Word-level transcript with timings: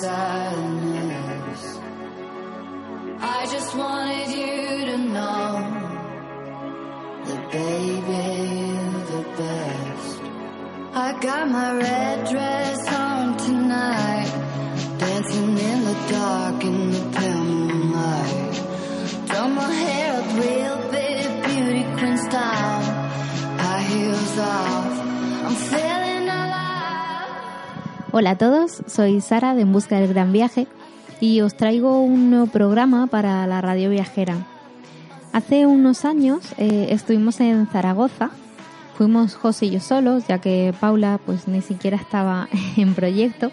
sadness. 0.00 1.78
I 3.20 3.46
just 3.52 3.76
wanted 3.76 4.28
you 4.40 4.86
to 4.90 4.96
know 5.16 5.46
that 7.26 7.42
baby, 7.52 8.22
you're 8.76 9.04
the 9.14 9.24
best. 9.36 10.20
I 10.94 11.20
got 11.20 11.50
my 11.50 11.76
red 11.76 12.30
dress 12.30 12.80
on 12.88 13.36
tonight, 13.36 14.30
dancing 14.98 15.58
in 15.70 15.78
the 15.90 15.96
dark 16.08 16.64
in 16.64 16.90
the 16.92 17.04
pale 17.18 17.44
moonlight. 17.44 18.54
Done 19.28 19.54
my 19.54 19.70
hair 19.82 20.08
up 20.20 20.28
real 20.44 20.78
big, 20.96 21.24
beauty 21.44 21.84
queen 21.98 22.16
style. 22.16 22.82
High 23.62 23.82
heels 23.82 24.38
off, 24.38 24.98
I'm. 25.46 25.89
Hola 28.12 28.30
a 28.30 28.38
todos, 28.38 28.82
soy 28.88 29.20
Sara 29.20 29.54
de 29.54 29.62
En 29.62 29.72
Busca 29.72 30.00
del 30.00 30.08
Gran 30.08 30.32
Viaje 30.32 30.66
y 31.20 31.42
os 31.42 31.56
traigo 31.56 32.00
un 32.00 32.28
nuevo 32.30 32.48
programa 32.48 33.06
para 33.06 33.46
la 33.46 33.60
radio 33.60 33.88
viajera. 33.88 34.48
Hace 35.32 35.64
unos 35.64 36.04
años 36.04 36.40
eh, 36.58 36.88
estuvimos 36.90 37.38
en 37.38 37.68
Zaragoza, 37.68 38.30
fuimos 38.96 39.36
José 39.36 39.66
y 39.66 39.70
yo 39.70 39.80
solos, 39.80 40.26
ya 40.26 40.40
que 40.40 40.74
Paula 40.80 41.20
pues 41.24 41.46
ni 41.46 41.62
siquiera 41.62 41.96
estaba 41.96 42.48
en 42.76 42.94
proyecto 42.94 43.52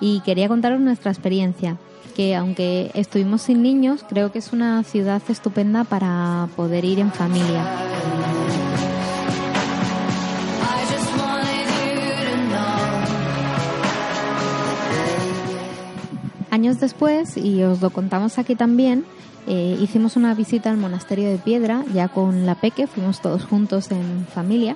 y 0.00 0.20
quería 0.20 0.46
contaros 0.46 0.78
nuestra 0.78 1.10
experiencia, 1.10 1.76
que 2.14 2.36
aunque 2.36 2.92
estuvimos 2.94 3.42
sin 3.42 3.60
niños, 3.60 4.04
creo 4.08 4.30
que 4.30 4.38
es 4.38 4.52
una 4.52 4.84
ciudad 4.84 5.20
estupenda 5.28 5.82
para 5.82 6.48
poder 6.54 6.84
ir 6.84 7.00
en 7.00 7.10
familia. 7.10 7.64
Años 16.56 16.80
después, 16.80 17.36
y 17.36 17.62
os 17.64 17.82
lo 17.82 17.90
contamos 17.90 18.38
aquí 18.38 18.54
también, 18.54 19.04
eh, 19.46 19.76
hicimos 19.78 20.16
una 20.16 20.32
visita 20.32 20.70
al 20.70 20.78
monasterio 20.78 21.28
de 21.28 21.36
Piedra, 21.36 21.84
ya 21.92 22.08
con 22.08 22.46
la 22.46 22.54
Peque, 22.54 22.86
fuimos 22.86 23.20
todos 23.20 23.44
juntos 23.44 23.90
en 23.90 24.26
familia. 24.26 24.74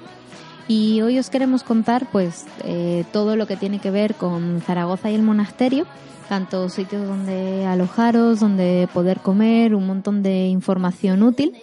Y 0.69 1.01
hoy 1.01 1.19
os 1.19 1.31
queremos 1.31 1.63
contar 1.63 2.07
pues 2.13 2.45
eh, 2.65 3.07
todo 3.15 3.35
lo 3.35 3.47
que 3.47 3.57
tiene 3.57 3.79
que 3.79 3.91
ver 3.91 4.15
con 4.15 4.61
Zaragoza 4.61 5.11
y 5.11 5.15
el 5.15 5.23
monasterio, 5.23 5.87
tanto 6.29 6.69
sitios 6.69 7.07
donde 7.09 7.65
alojaros, 7.65 8.41
donde 8.41 8.87
poder 8.93 9.21
comer, 9.21 9.75
un 9.75 9.87
montón 9.87 10.23
de 10.23 10.49
información 10.49 11.23
útil 11.23 11.55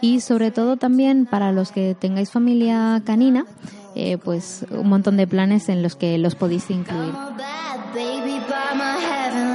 y 0.00 0.22
sobre 0.22 0.50
todo 0.50 0.76
también 0.76 1.24
para 1.24 1.52
los 1.52 1.70
que 1.70 1.94
tengáis 1.94 2.32
familia 2.32 3.00
canina, 3.06 3.46
eh, 3.94 4.18
pues 4.18 4.66
un 4.72 4.88
montón 4.88 5.16
de 5.18 5.28
planes 5.28 5.68
en 5.68 5.84
los 5.84 5.94
que 5.94 6.18
los 6.18 6.34
podéis 6.34 6.68
incluir. 6.68 7.14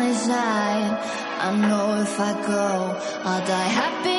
resign. 0.07 0.89
I 1.45 1.49
know 1.67 2.01
if 2.01 2.19
I 2.19 2.31
go, 2.47 2.65
I'll 3.29 3.45
die 3.45 3.71
happy. 3.81 4.16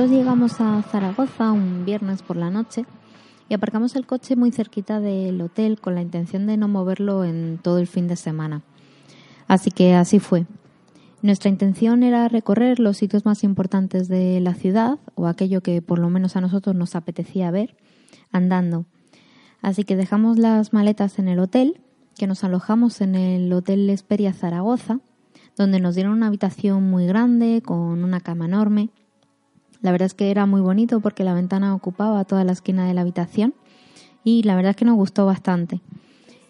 Nosotros 0.00 0.18
llegamos 0.18 0.60
a 0.62 0.80
Zaragoza 0.80 1.52
un 1.52 1.84
viernes 1.84 2.22
por 2.22 2.34
la 2.38 2.48
noche 2.48 2.86
y 3.50 3.54
aparcamos 3.54 3.94
el 3.96 4.06
coche 4.06 4.34
muy 4.34 4.50
cerquita 4.50 4.98
del 4.98 5.38
hotel 5.42 5.78
con 5.78 5.94
la 5.94 6.00
intención 6.00 6.46
de 6.46 6.56
no 6.56 6.68
moverlo 6.68 7.22
en 7.22 7.58
todo 7.62 7.76
el 7.76 7.86
fin 7.86 8.08
de 8.08 8.16
semana. 8.16 8.62
Así 9.46 9.70
que 9.70 9.92
así 9.92 10.18
fue. 10.18 10.46
Nuestra 11.20 11.50
intención 11.50 12.02
era 12.02 12.28
recorrer 12.28 12.80
los 12.80 12.96
sitios 12.96 13.26
más 13.26 13.44
importantes 13.44 14.08
de 14.08 14.40
la 14.40 14.54
ciudad, 14.54 14.98
o 15.16 15.26
aquello 15.26 15.60
que 15.60 15.82
por 15.82 15.98
lo 15.98 16.08
menos 16.08 16.34
a 16.34 16.40
nosotros 16.40 16.74
nos 16.74 16.96
apetecía 16.96 17.50
ver, 17.50 17.76
andando. 18.32 18.86
Así 19.60 19.84
que 19.84 19.96
dejamos 19.96 20.38
las 20.38 20.72
maletas 20.72 21.18
en 21.18 21.28
el 21.28 21.40
hotel, 21.40 21.78
que 22.16 22.26
nos 22.26 22.42
alojamos 22.42 23.02
en 23.02 23.16
el 23.16 23.52
Hotel 23.52 23.90
Esperia 23.90 24.32
Zaragoza, 24.32 25.00
donde 25.58 25.78
nos 25.78 25.94
dieron 25.94 26.14
una 26.14 26.28
habitación 26.28 26.88
muy 26.88 27.04
grande, 27.04 27.60
con 27.62 28.02
una 28.02 28.20
cama 28.20 28.46
enorme. 28.46 28.88
La 29.82 29.92
verdad 29.92 30.06
es 30.06 30.14
que 30.14 30.30
era 30.30 30.46
muy 30.46 30.60
bonito 30.60 31.00
porque 31.00 31.24
la 31.24 31.34
ventana 31.34 31.74
ocupaba 31.74 32.24
toda 32.24 32.44
la 32.44 32.52
esquina 32.52 32.86
de 32.86 32.94
la 32.94 33.00
habitación 33.00 33.54
y 34.24 34.42
la 34.42 34.56
verdad 34.56 34.70
es 34.70 34.76
que 34.76 34.84
nos 34.84 34.96
gustó 34.96 35.26
bastante. 35.26 35.80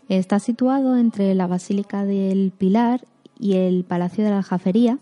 Está 0.09 0.41
situado 0.41 0.97
entre 0.97 1.35
la 1.35 1.47
Basílica 1.47 2.05
del 2.05 2.53
Pilar 2.57 3.05
y 3.39 3.55
el 3.55 3.85
Palacio 3.85 4.25
de 4.25 4.31
la 4.31 4.39
Aljafería, 4.39 4.99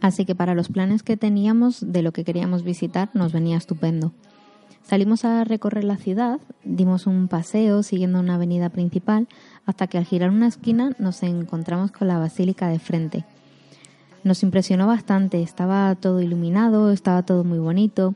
así 0.00 0.26
que 0.26 0.34
para 0.34 0.54
los 0.54 0.68
planes 0.68 1.02
que 1.02 1.16
teníamos 1.16 1.92
de 1.92 2.02
lo 2.02 2.12
que 2.12 2.24
queríamos 2.24 2.62
visitar 2.62 3.08
nos 3.14 3.32
venía 3.32 3.56
estupendo. 3.56 4.12
Salimos 4.82 5.24
a 5.24 5.44
recorrer 5.44 5.84
la 5.84 5.96
ciudad, 5.96 6.40
dimos 6.64 7.06
un 7.06 7.28
paseo 7.28 7.82
siguiendo 7.82 8.20
una 8.20 8.34
avenida 8.34 8.68
principal, 8.68 9.28
hasta 9.64 9.86
que 9.86 9.96
al 9.96 10.04
girar 10.04 10.30
una 10.30 10.48
esquina 10.48 10.94
nos 10.98 11.22
encontramos 11.22 11.92
con 11.92 12.08
la 12.08 12.18
basílica 12.18 12.68
de 12.68 12.78
frente. 12.78 13.24
Nos 14.24 14.42
impresionó 14.42 14.86
bastante, 14.86 15.42
estaba 15.42 15.94
todo 15.96 16.20
iluminado, 16.20 16.92
estaba 16.92 17.22
todo 17.22 17.42
muy 17.42 17.58
bonito 17.58 18.14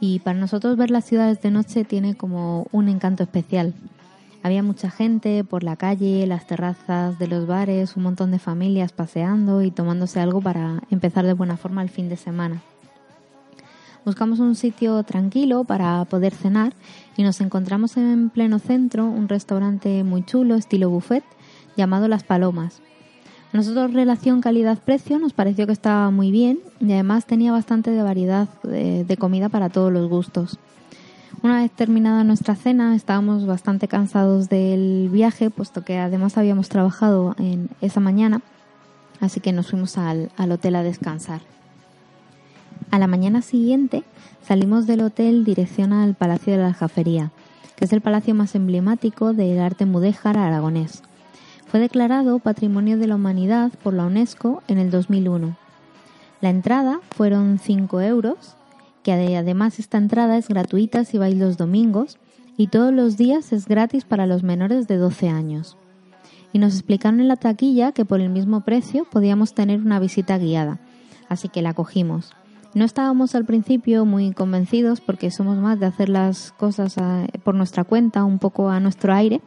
y 0.00 0.18
para 0.20 0.38
nosotros 0.38 0.76
ver 0.76 0.90
las 0.90 1.04
ciudades 1.04 1.42
de 1.42 1.50
noche 1.50 1.84
tiene 1.84 2.14
como 2.14 2.66
un 2.72 2.88
encanto 2.88 3.22
especial. 3.22 3.74
Había 4.42 4.62
mucha 4.62 4.90
gente 4.90 5.44
por 5.44 5.62
la 5.62 5.76
calle, 5.76 6.26
las 6.26 6.46
terrazas 6.46 7.18
de 7.18 7.28
los 7.28 7.46
bares, 7.46 7.96
un 7.96 8.02
montón 8.02 8.32
de 8.32 8.40
familias 8.40 8.92
paseando 8.92 9.62
y 9.62 9.70
tomándose 9.70 10.18
algo 10.18 10.40
para 10.40 10.82
empezar 10.90 11.24
de 11.26 11.34
buena 11.34 11.56
forma 11.56 11.82
el 11.82 11.90
fin 11.90 12.08
de 12.08 12.16
semana. 12.16 12.62
Buscamos 14.04 14.40
un 14.40 14.56
sitio 14.56 15.00
tranquilo 15.04 15.62
para 15.62 16.04
poder 16.06 16.34
cenar 16.34 16.74
y 17.16 17.22
nos 17.22 17.40
encontramos 17.40 17.96
en 17.96 18.30
pleno 18.30 18.58
centro 18.58 19.04
un 19.04 19.28
restaurante 19.28 20.02
muy 20.02 20.24
chulo, 20.24 20.56
estilo 20.56 20.90
buffet, 20.90 21.22
llamado 21.76 22.08
Las 22.08 22.24
Palomas. 22.24 22.82
Nosotros 23.52 23.92
relación 23.92 24.40
calidad-precio 24.40 25.18
nos 25.18 25.34
pareció 25.34 25.66
que 25.66 25.72
estaba 25.72 26.10
muy 26.10 26.30
bien 26.30 26.60
y 26.80 26.92
además 26.92 27.26
tenía 27.26 27.52
bastante 27.52 27.90
de 27.90 28.02
variedad 28.02 28.48
de, 28.62 29.04
de 29.04 29.16
comida 29.18 29.50
para 29.50 29.68
todos 29.68 29.92
los 29.92 30.08
gustos. 30.08 30.58
Una 31.42 31.60
vez 31.60 31.70
terminada 31.70 32.24
nuestra 32.24 32.54
cena, 32.54 32.94
estábamos 32.94 33.46
bastante 33.46 33.88
cansados 33.88 34.48
del 34.48 35.08
viaje, 35.10 35.50
puesto 35.50 35.84
que 35.84 35.98
además 35.98 36.38
habíamos 36.38 36.68
trabajado 36.68 37.34
en 37.38 37.68
esa 37.80 38.00
mañana, 38.00 38.40
así 39.20 39.40
que 39.40 39.52
nos 39.52 39.70
fuimos 39.70 39.98
al, 39.98 40.30
al 40.36 40.52
hotel 40.52 40.76
a 40.76 40.82
descansar. 40.82 41.42
A 42.90 42.98
la 42.98 43.06
mañana 43.06 43.42
siguiente 43.42 44.04
salimos 44.46 44.86
del 44.86 45.00
hotel 45.00 45.44
dirección 45.44 45.92
al 45.92 46.14
Palacio 46.14 46.52
de 46.52 46.60
la 46.60 46.68
Aljafería, 46.68 47.32
que 47.76 47.84
es 47.86 47.92
el 47.92 48.00
palacio 48.00 48.34
más 48.34 48.54
emblemático 48.54 49.32
del 49.32 49.60
arte 49.60 49.84
mudéjar 49.84 50.38
aragonés. 50.38 51.02
Fue 51.72 51.80
declarado 51.80 52.38
Patrimonio 52.38 52.98
de 52.98 53.06
la 53.06 53.14
Humanidad 53.14 53.72
por 53.82 53.94
la 53.94 54.04
UNESCO 54.04 54.62
en 54.68 54.76
el 54.76 54.90
2001. 54.90 55.56
La 56.42 56.50
entrada 56.50 57.00
fueron 57.12 57.58
5 57.58 58.02
euros 58.02 58.58
que 59.02 59.14
además 59.14 59.78
esta 59.78 59.96
entrada 59.96 60.36
es 60.36 60.48
gratuita 60.48 61.06
si 61.06 61.16
vais 61.16 61.34
los 61.34 61.56
domingos 61.56 62.18
y 62.58 62.66
todos 62.66 62.92
los 62.92 63.16
días 63.16 63.54
es 63.54 63.66
gratis 63.66 64.04
para 64.04 64.26
los 64.26 64.42
menores 64.42 64.86
de 64.86 64.98
12 64.98 65.30
años. 65.30 65.78
Y 66.52 66.58
nos 66.58 66.74
explicaron 66.74 67.20
en 67.20 67.28
la 67.28 67.36
taquilla 67.36 67.92
que 67.92 68.04
por 68.04 68.20
el 68.20 68.28
mismo 68.28 68.60
precio 68.60 69.06
podíamos 69.10 69.54
tener 69.54 69.80
una 69.80 69.98
visita 69.98 70.36
guiada, 70.36 70.78
así 71.30 71.48
que 71.48 71.62
la 71.62 71.72
cogimos. 71.72 72.34
No 72.74 72.84
estábamos 72.84 73.34
al 73.34 73.46
principio 73.46 74.04
muy 74.04 74.32
convencidos 74.32 75.00
porque 75.00 75.30
somos 75.30 75.56
más 75.56 75.80
de 75.80 75.86
hacer 75.86 76.10
las 76.10 76.52
cosas 76.52 76.96
por 77.44 77.54
nuestra 77.54 77.84
cuenta, 77.84 78.24
un 78.24 78.38
poco 78.38 78.68
a 78.68 78.78
nuestro 78.78 79.14
aire, 79.14 79.40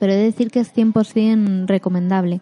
pero 0.00 0.12
he 0.12 0.16
de 0.16 0.24
decir 0.24 0.50
que 0.50 0.58
es 0.58 0.74
100% 0.74 1.66
recomendable. 1.68 2.40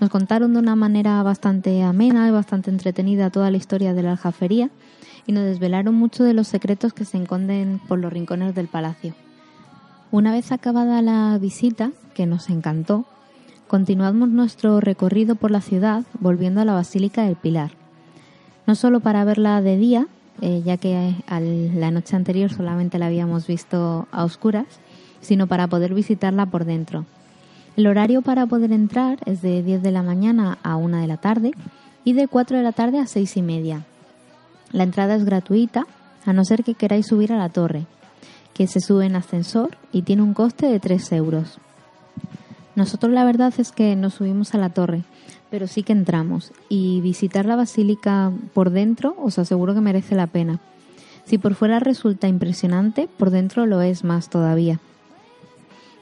Nos 0.00 0.10
contaron 0.10 0.54
de 0.54 0.58
una 0.58 0.74
manera 0.74 1.22
bastante 1.22 1.84
amena 1.84 2.26
y 2.26 2.32
bastante 2.32 2.70
entretenida 2.70 3.30
toda 3.30 3.52
la 3.52 3.58
historia 3.58 3.94
de 3.94 4.02
la 4.02 4.12
aljafería 4.12 4.70
y 5.26 5.32
nos 5.32 5.44
desvelaron 5.44 5.94
mucho 5.94 6.24
de 6.24 6.34
los 6.34 6.48
secretos 6.48 6.92
que 6.92 7.04
se 7.04 7.22
esconden 7.22 7.80
por 7.86 8.00
los 8.00 8.12
rincones 8.12 8.54
del 8.56 8.66
palacio. 8.66 9.14
Una 10.10 10.32
vez 10.32 10.50
acabada 10.50 11.02
la 11.02 11.38
visita, 11.38 11.92
que 12.14 12.26
nos 12.26 12.48
encantó, 12.48 13.04
continuamos 13.68 14.28
nuestro 14.28 14.80
recorrido 14.80 15.34
por 15.34 15.50
la 15.50 15.60
ciudad 15.60 16.04
volviendo 16.20 16.60
a 16.60 16.64
la 16.64 16.74
Basílica 16.74 17.24
del 17.24 17.36
Pilar. 17.36 17.72
No 18.66 18.74
solo 18.74 19.00
para 19.00 19.24
verla 19.24 19.60
de 19.60 19.76
día, 19.76 20.06
eh, 20.40 20.62
ya 20.64 20.76
que 20.78 21.14
la 21.28 21.90
noche 21.90 22.16
anterior 22.16 22.52
solamente 22.52 22.98
la 22.98 23.06
habíamos 23.06 23.46
visto 23.46 24.08
a 24.10 24.24
oscuras, 24.24 24.66
sino 25.24 25.48
para 25.48 25.66
poder 25.66 25.92
visitarla 25.92 26.46
por 26.46 26.64
dentro. 26.64 27.04
El 27.76 27.88
horario 27.88 28.22
para 28.22 28.46
poder 28.46 28.70
entrar 28.70 29.18
es 29.26 29.42
de 29.42 29.62
10 29.64 29.82
de 29.82 29.90
la 29.90 30.04
mañana 30.04 30.58
a 30.62 30.76
1 30.76 30.98
de 30.98 31.06
la 31.08 31.16
tarde 31.16 31.50
y 32.04 32.12
de 32.12 32.28
4 32.28 32.58
de 32.58 32.62
la 32.62 32.72
tarde 32.72 33.00
a 33.00 33.06
6 33.06 33.36
y 33.38 33.42
media, 33.42 33.84
la 34.74 34.82
entrada 34.82 35.14
es 35.14 35.24
gratuita, 35.24 35.86
a 36.26 36.32
no 36.32 36.44
ser 36.44 36.64
que 36.64 36.74
queráis 36.74 37.06
subir 37.06 37.32
a 37.32 37.38
la 37.38 37.48
torre, 37.48 37.86
que 38.54 38.66
se 38.66 38.80
sube 38.80 39.06
en 39.06 39.14
ascensor 39.14 39.76
y 39.92 40.02
tiene 40.02 40.22
un 40.22 40.34
coste 40.34 40.66
de 40.66 40.80
3 40.80 41.12
euros. 41.12 41.58
Nosotros 42.74 43.12
la 43.12 43.24
verdad 43.24 43.54
es 43.56 43.70
que 43.70 43.94
nos 43.94 44.14
subimos 44.14 44.52
a 44.52 44.58
la 44.58 44.70
torre, 44.70 45.04
pero 45.48 45.68
sí 45.68 45.84
que 45.84 45.92
entramos 45.92 46.52
y 46.68 47.00
visitar 47.02 47.46
la 47.46 47.54
basílica 47.54 48.32
por 48.52 48.70
dentro 48.70 49.14
os 49.22 49.38
aseguro 49.38 49.74
que 49.74 49.80
merece 49.80 50.16
la 50.16 50.26
pena. 50.26 50.58
Si 51.24 51.38
por 51.38 51.54
fuera 51.54 51.78
resulta 51.78 52.26
impresionante, 52.26 53.08
por 53.16 53.30
dentro 53.30 53.66
lo 53.66 53.80
es 53.80 54.02
más 54.02 54.28
todavía. 54.28 54.80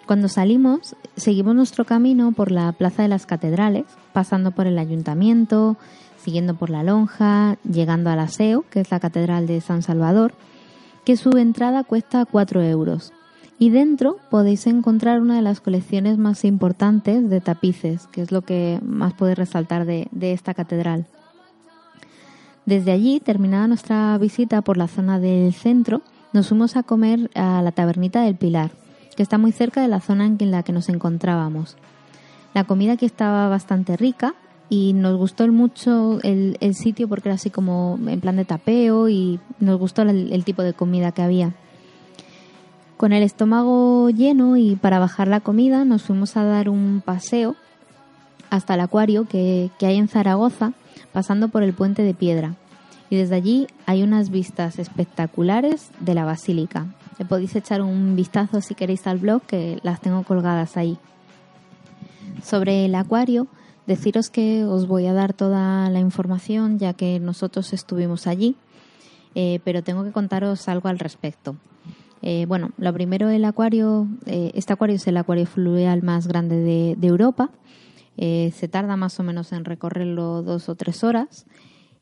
Cuando 0.06 0.28
salimos, 0.28 0.96
seguimos 1.16 1.54
nuestro 1.54 1.84
camino 1.84 2.32
por 2.32 2.50
la 2.50 2.72
Plaza 2.72 3.02
de 3.02 3.08
las 3.08 3.24
Catedrales, 3.24 3.84
pasando 4.12 4.50
por 4.50 4.66
el 4.66 4.78
ayuntamiento, 4.78 5.76
siguiendo 6.18 6.54
por 6.54 6.70
la 6.70 6.82
lonja, 6.82 7.56
llegando 7.64 8.10
al 8.10 8.18
aseo, 8.18 8.64
que 8.68 8.80
es 8.80 8.90
la 8.90 9.00
Catedral 9.00 9.46
de 9.46 9.60
San 9.60 9.82
Salvador, 9.82 10.34
que 11.04 11.16
su 11.16 11.30
entrada 11.36 11.84
cuesta 11.84 12.24
4 12.24 12.62
euros. 12.62 13.12
Y 13.58 13.70
dentro 13.70 14.16
podéis 14.28 14.66
encontrar 14.66 15.20
una 15.20 15.36
de 15.36 15.42
las 15.42 15.60
colecciones 15.60 16.18
más 16.18 16.44
importantes 16.44 17.30
de 17.30 17.40
tapices, 17.40 18.08
que 18.08 18.22
es 18.22 18.32
lo 18.32 18.42
que 18.42 18.80
más 18.82 19.14
puede 19.14 19.36
resaltar 19.36 19.86
de 19.86 20.08
esta 20.32 20.52
catedral. 20.52 21.06
Desde 22.66 22.90
allí, 22.90 23.20
terminada 23.20 23.68
nuestra 23.68 24.18
visita 24.18 24.62
por 24.62 24.76
la 24.76 24.88
zona 24.88 25.20
del 25.20 25.52
centro, 25.52 26.02
nos 26.32 26.48
fuimos 26.48 26.76
a 26.76 26.82
comer 26.82 27.30
a 27.34 27.62
la 27.62 27.72
tabernita 27.72 28.22
del 28.22 28.36
Pilar, 28.36 28.72
está 29.22 29.38
muy 29.38 29.52
cerca 29.52 29.80
de 29.80 29.88
la 29.88 30.00
zona 30.00 30.26
en 30.26 30.50
la 30.50 30.62
que 30.62 30.72
nos 30.72 30.88
encontrábamos. 30.88 31.76
La 32.54 32.64
comida 32.64 32.92
aquí 32.92 33.06
estaba 33.06 33.48
bastante 33.48 33.96
rica 33.96 34.34
y 34.68 34.92
nos 34.92 35.16
gustó 35.16 35.46
mucho 35.48 36.18
el, 36.22 36.74
sitio 36.74 37.08
porque 37.08 37.28
era 37.28 37.34
así 37.34 37.50
como 37.50 37.98
en 38.06 38.20
plan 38.20 38.36
de 38.36 38.44
tapeo 38.44 39.08
y 39.08 39.40
nos 39.60 39.78
gustó 39.78 40.02
el, 40.02 40.44
tipo 40.44 40.62
de 40.62 40.72
comida 40.72 41.12
que 41.12 41.22
había. 41.22 41.52
Con 42.96 43.12
el 43.12 43.22
estómago 43.22 44.10
lleno 44.10 44.56
y 44.56 44.76
para 44.76 44.98
bajar 44.98 45.28
la 45.28 45.40
comida 45.40 45.84
nos 45.84 46.02
fuimos 46.02 46.36
a 46.36 46.44
dar 46.44 46.68
un 46.68 47.02
paseo 47.04 47.56
hasta 48.50 48.74
el 48.74 48.80
acuario 48.80 49.26
que 49.26 49.70
hay 49.80 49.96
en 49.96 50.08
Zaragoza, 50.08 50.72
pasando 51.12 51.48
por 51.48 51.62
el 51.62 51.72
puente 51.72 52.02
de 52.02 52.14
piedra. 52.14 52.54
Y 53.10 53.16
desde 53.16 53.34
allí 53.34 53.66
hay 53.84 54.02
unas 54.02 54.30
vistas 54.30 54.78
espectaculares 54.78 55.90
de 56.00 56.14
la 56.14 56.24
basílica. 56.24 56.86
Podéis 57.28 57.56
echar 57.56 57.82
un 57.82 58.16
vistazo 58.16 58.60
si 58.60 58.74
queréis 58.74 59.06
al 59.06 59.18
blog, 59.18 59.42
que 59.42 59.78
las 59.82 60.00
tengo 60.00 60.22
colgadas 60.22 60.76
ahí. 60.76 60.98
Sobre 62.42 62.86
el 62.86 62.94
acuario 62.94 63.48
Deciros 63.86 64.30
que 64.30 64.64
os 64.64 64.86
voy 64.86 65.06
a 65.06 65.12
dar 65.12 65.32
toda 65.32 65.90
la 65.90 65.98
información 65.98 66.78
ya 66.78 66.92
que 66.92 67.18
nosotros 67.18 67.72
estuvimos 67.72 68.28
allí, 68.28 68.54
eh, 69.34 69.58
pero 69.64 69.82
tengo 69.82 70.04
que 70.04 70.12
contaros 70.12 70.68
algo 70.68 70.88
al 70.88 71.00
respecto. 71.00 71.56
Eh, 72.22 72.46
bueno, 72.46 72.70
lo 72.78 72.92
primero, 72.92 73.28
el 73.28 73.44
acuario, 73.44 74.06
eh, 74.26 74.52
este 74.54 74.72
acuario 74.72 74.94
es 74.94 75.06
el 75.08 75.16
acuario 75.16 75.46
fluvial 75.46 76.02
más 76.02 76.28
grande 76.28 76.56
de, 76.56 76.94
de 76.96 77.06
Europa. 77.08 77.50
se 78.16 78.68
tarda 78.70 78.96
más 78.96 79.18
o 79.18 79.24
menos 79.24 79.50
en 79.52 79.64
recorrerlo 79.64 80.42
dos 80.42 80.68
o 80.68 80.76
tres 80.76 81.02
horas 81.02 81.46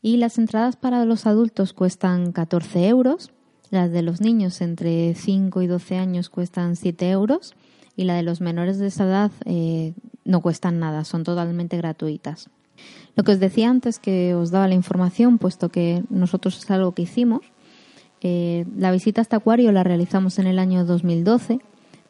y 0.03 0.19
las 0.19 0.37
entradas 0.37 0.77
para 0.77 1.07
los 1.07 1.27
adultos 1.27 1.73
cuestan 1.73 2.33
14 2.33 2.89
euros, 2.89 3.33
las 3.71 3.93
de 3.93 4.03
los 4.03 4.21
niños 4.21 4.61
entre 4.61 5.15
5 5.15 5.63
y 5.63 5.67
12 5.67 5.97
años 5.97 6.29
cuestan 6.29 6.77
7 6.77 7.11
euros 7.11 7.55
y 7.97 8.05
la 8.05 8.15
de 8.15 8.23
los 8.23 8.41
menores 8.41 8.79
de 8.79 8.89
esa 8.89 9.05
edad 9.05 9.31
eh, 9.45 9.95
no 10.25 10.41
cuestan 10.41 10.79
nada, 10.79 11.05
son 11.05 11.25
totalmente 11.25 11.77
gratuitas. 11.77 12.49
Lo 13.17 13.25
que 13.25 13.33
os 13.33 13.41
decía 13.41 13.69
antes 13.69 13.99
que 13.99 14.35
os 14.35 14.51
daba 14.51 14.69
la 14.69 14.75
información, 14.75 15.39
puesto 15.39 15.69
que 15.69 16.03
nosotros 16.09 16.59
es 16.59 16.71
algo 16.71 16.93
que 16.93 17.03
hicimos, 17.03 17.41
eh, 18.23 18.67
la 18.77 18.93
visita 18.93 19.21
a 19.21 19.23
este 19.23 19.37
acuario 19.37 19.73
la 19.73 19.85
realizamos 19.85 20.39
en 20.39 20.47
el 20.47 20.59
año 20.59 20.85
2012, 20.85 21.61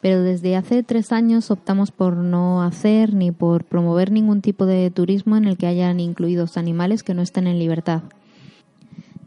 pero 0.01 0.23
desde 0.23 0.55
hace 0.55 0.83
tres 0.83 1.11
años 1.11 1.51
optamos 1.51 1.91
por 1.91 2.17
no 2.17 2.63
hacer 2.63 3.13
ni 3.13 3.31
por 3.31 3.65
promover 3.65 4.11
ningún 4.11 4.41
tipo 4.41 4.65
de 4.65 4.89
turismo 4.91 5.37
en 5.37 5.45
el 5.45 5.57
que 5.57 5.67
hayan 5.67 5.99
incluidos 5.99 6.57
animales 6.57 7.03
que 7.03 7.13
no 7.13 7.21
estén 7.21 7.47
en 7.47 7.59
libertad. 7.59 8.03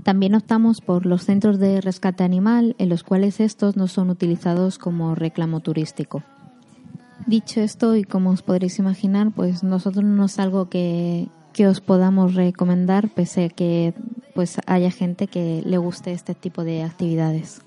También 0.05 0.35
optamos 0.35 0.83
por 0.83 1.07
los 1.07 1.25
centros 1.25 1.59
de 1.59 1.81
rescate 1.81 2.25
animal, 2.25 2.77
en 2.79 2.91
los 2.91 3.03
cuales 3.03 3.41
estos 3.41 3.77
no 3.77 3.89
son 3.89 4.11
utilizados 4.11 4.79
como 4.79 5.15
reclamo 5.15 5.61
turístico. 5.61 6.23
Dicho 7.27 7.61
esto, 7.61 7.97
y 7.97 8.05
como 8.05 8.31
os 8.31 8.43
podréis 8.43 8.79
imaginar, 8.79 9.31
pues 9.31 9.63
nosotros 9.63 10.05
no 10.05 10.27
es 10.27 10.39
algo 10.39 10.69
que, 10.69 11.29
que 11.55 11.67
os 11.67 11.81
podamos 11.81 12.35
recomendar, 12.35 13.09
pese 13.09 13.47
a 13.47 13.49
que 13.49 13.95
pues 14.35 14.59
haya 14.67 14.91
gente 14.91 15.27
que 15.27 15.63
le 15.65 15.79
guste 15.79 16.13
este 16.13 16.35
tipo 16.35 16.65
de 16.65 16.83
actividades. 16.83 17.63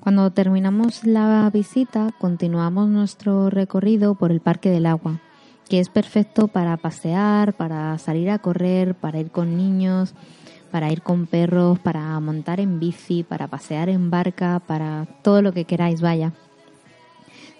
Cuando 0.00 0.30
terminamos 0.32 1.06
la 1.06 1.48
visita, 1.52 2.10
continuamos 2.18 2.88
nuestro 2.88 3.48
recorrido 3.48 4.16
por 4.16 4.32
el 4.32 4.40
Parque 4.40 4.68
del 4.68 4.84
Agua, 4.84 5.20
que 5.68 5.80
es 5.80 5.88
perfecto 5.88 6.48
para 6.48 6.76
pasear, 6.76 7.54
para 7.54 7.96
salir 7.98 8.28
a 8.30 8.38
correr, 8.38 8.94
para 8.94 9.20
ir 9.20 9.30
con 9.30 9.56
niños, 9.56 10.14
para 10.70 10.90
ir 10.92 11.02
con 11.02 11.26
perros, 11.26 11.78
para 11.78 12.18
montar 12.20 12.60
en 12.60 12.80
bici, 12.80 13.22
para 13.22 13.48
pasear 13.48 13.88
en 13.88 14.10
barca, 14.10 14.60
para 14.66 15.06
todo 15.22 15.42
lo 15.42 15.52
que 15.52 15.64
queráis, 15.64 16.00
vaya. 16.00 16.32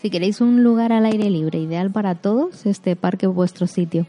Si 0.01 0.09
queréis 0.09 0.41
un 0.41 0.63
lugar 0.63 0.93
al 0.93 1.05
aire 1.05 1.29
libre 1.29 1.59
ideal 1.59 1.91
para 1.91 2.15
todos, 2.15 2.65
este 2.65 2.97
parque 2.97 3.27
es 3.27 3.35
vuestro 3.35 3.67
sitio. 3.67 4.07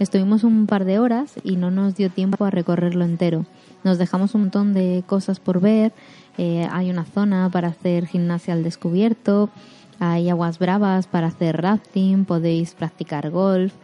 Estuvimos 0.00 0.44
un 0.44 0.66
par 0.66 0.84
de 0.84 0.98
horas 0.98 1.34
y 1.44 1.56
no 1.56 1.70
nos 1.70 1.94
dio 1.94 2.10
tiempo 2.10 2.44
a 2.44 2.50
recorrerlo 2.50 3.04
entero. 3.04 3.44
Nos 3.84 3.98
dejamos 3.98 4.34
un 4.34 4.42
montón 4.42 4.72
de 4.72 5.04
cosas 5.06 5.38
por 5.38 5.60
ver. 5.60 5.92
Eh, 6.38 6.66
hay 6.72 6.90
una 6.90 7.04
zona 7.04 7.48
para 7.50 7.68
hacer 7.68 8.06
gimnasia 8.06 8.54
al 8.54 8.62
descubierto. 8.62 9.50
Hay 9.98 10.30
aguas 10.30 10.58
bravas 10.58 11.06
para 11.06 11.26
hacer 11.26 11.60
rafting. 11.60 12.24
Podéis 12.24 12.74
practicar 12.74 13.30
golf. 13.30 13.74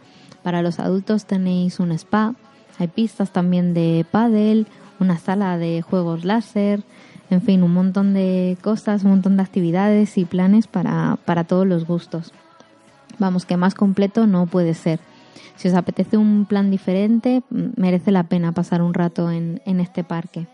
Para 0.43 0.61
los 0.61 0.79
adultos 0.79 1.25
tenéis 1.25 1.79
un 1.79 1.91
spa. 1.91 2.33
Hay 2.79 2.87
pistas 2.87 3.31
también 3.31 3.73
de 3.73 4.05
pádel, 4.09 4.67
una 4.99 5.17
sala 5.17 5.57
de 5.57 5.81
juegos 5.81 6.25
láser, 6.25 6.83
en 7.29 7.41
fin, 7.41 7.63
un 7.63 7.73
montón 7.73 8.13
de 8.13 8.57
cosas, 8.61 9.03
un 9.03 9.11
montón 9.11 9.37
de 9.37 9.43
actividades 9.43 10.17
y 10.17 10.25
planes 10.25 10.67
para, 10.67 11.17
para 11.25 11.43
todos 11.43 11.67
los 11.67 11.85
gustos. 11.85 12.33
Vamos, 13.19 13.45
que 13.45 13.57
más 13.57 13.75
completo 13.75 14.27
no 14.27 14.45
puede 14.45 14.73
ser. 14.73 14.99
Si 15.57 15.67
os 15.67 15.73
apetece 15.73 16.17
un 16.17 16.45
plan 16.45 16.69
diferente, 16.69 17.41
merece 17.49 18.11
la 18.11 18.23
pena 18.23 18.51
pasar 18.51 18.81
un 18.81 18.93
rato 18.93 19.31
en, 19.31 19.59
este 19.65 20.03
parque. 20.03 20.47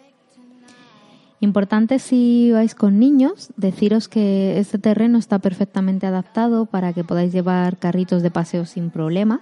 Importante 1.41 1.99
si 1.99 2.51
vais 2.53 2.73
con 2.73 2.99
niños, 2.99 3.51
deciros 3.57 4.07
que 4.07 4.57
este 4.57 4.79
terreno 4.79 5.17
está 5.17 5.39
perfectamente 5.39 6.07
adaptado 6.07 6.65
para 6.65 6.93
que 6.93 7.03
podáis 7.03 7.33
llevar 7.33 7.77
carritos 7.77 8.23
de 8.23 8.31
paseo 8.31 8.65
sin 8.65 8.91
problema. 8.91 9.41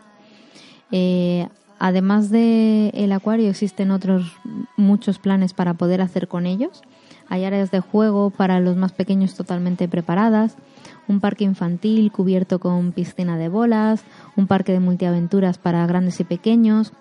Eh, 0.92 1.48
además 1.82 2.30
del 2.30 3.12
acuario 3.12 3.50
existen 3.50 3.90
otros 3.90 4.38
muchos 4.78 5.18
planes 5.18 5.54
para 5.54 5.74
poder 5.74 6.02
hacer 6.02 6.28
con 6.28 6.46
ellos. 6.46 6.84
Hay 7.28 7.44
áreas 7.44 7.72
de 7.72 7.80
juego 7.80 8.30
para 8.30 8.60
los 8.60 8.78
más 8.78 8.92
pequeños 8.92 9.34
totalmente 9.34 9.88
preparadas, 9.88 10.58
un 11.08 11.20
parque 11.20 11.44
infantil 11.44 12.12
cubierto 12.12 12.60
con 12.60 12.92
piscina 12.92 13.36
de 13.36 13.50
bolas, 13.50 14.04
un 14.36 14.46
parque 14.46 14.74
de 14.74 14.80
multiaventuras 14.80 15.58
para 15.58 15.88
grandes 15.88 16.20
y 16.20 16.24
pequeños, 16.24 16.94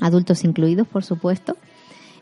adultos 0.00 0.42
incluidos, 0.42 0.88
por 0.88 1.04
supuesto. 1.04 1.56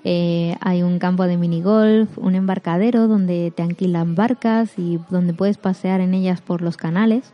Eh, 0.05 0.57
hay 0.61 0.83
un 0.83 0.99
campo 0.99 1.25
de 1.25 1.39
minigolf, 1.39 2.19
un 2.19 2.35
embarcadero 2.35 3.09
donde 3.09 3.51
te 3.57 3.63
alquilan 3.63 4.15
barcas 4.15 4.79
y 4.79 5.01
donde 5.09 5.33
puedes 5.33 5.57
pasear 5.57 6.03
en 6.03 6.13
ellas 6.13 6.43
por 6.43 6.61
los 6.61 6.77
canales, 6.77 7.33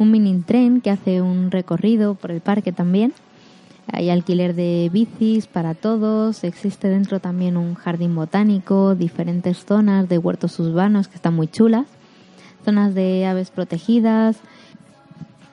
un 0.00 0.10
mini 0.10 0.36
tren 0.40 0.80
que 0.80 0.90
hace 0.90 1.22
un 1.22 1.52
recorrido 1.52 2.16
por 2.16 2.32
el 2.32 2.40
parque 2.40 2.72
también. 2.72 3.12
Hay 3.92 4.10
alquiler 4.10 4.54
de 4.54 4.90
bicis 4.92 5.46
para 5.46 5.74
todos, 5.74 6.44
existe 6.44 6.88
dentro 6.88 7.20
también 7.20 7.56
un 7.56 7.74
jardín 7.74 8.14
botánico, 8.14 8.94
diferentes 8.94 9.64
zonas 9.64 10.08
de 10.08 10.18
huertos 10.18 10.58
urbanos 10.60 11.08
que 11.08 11.16
están 11.16 11.34
muy 11.34 11.48
chulas 11.48 11.86
zonas 12.68 12.94
de 12.94 13.24
aves 13.24 13.50
protegidas, 13.50 14.36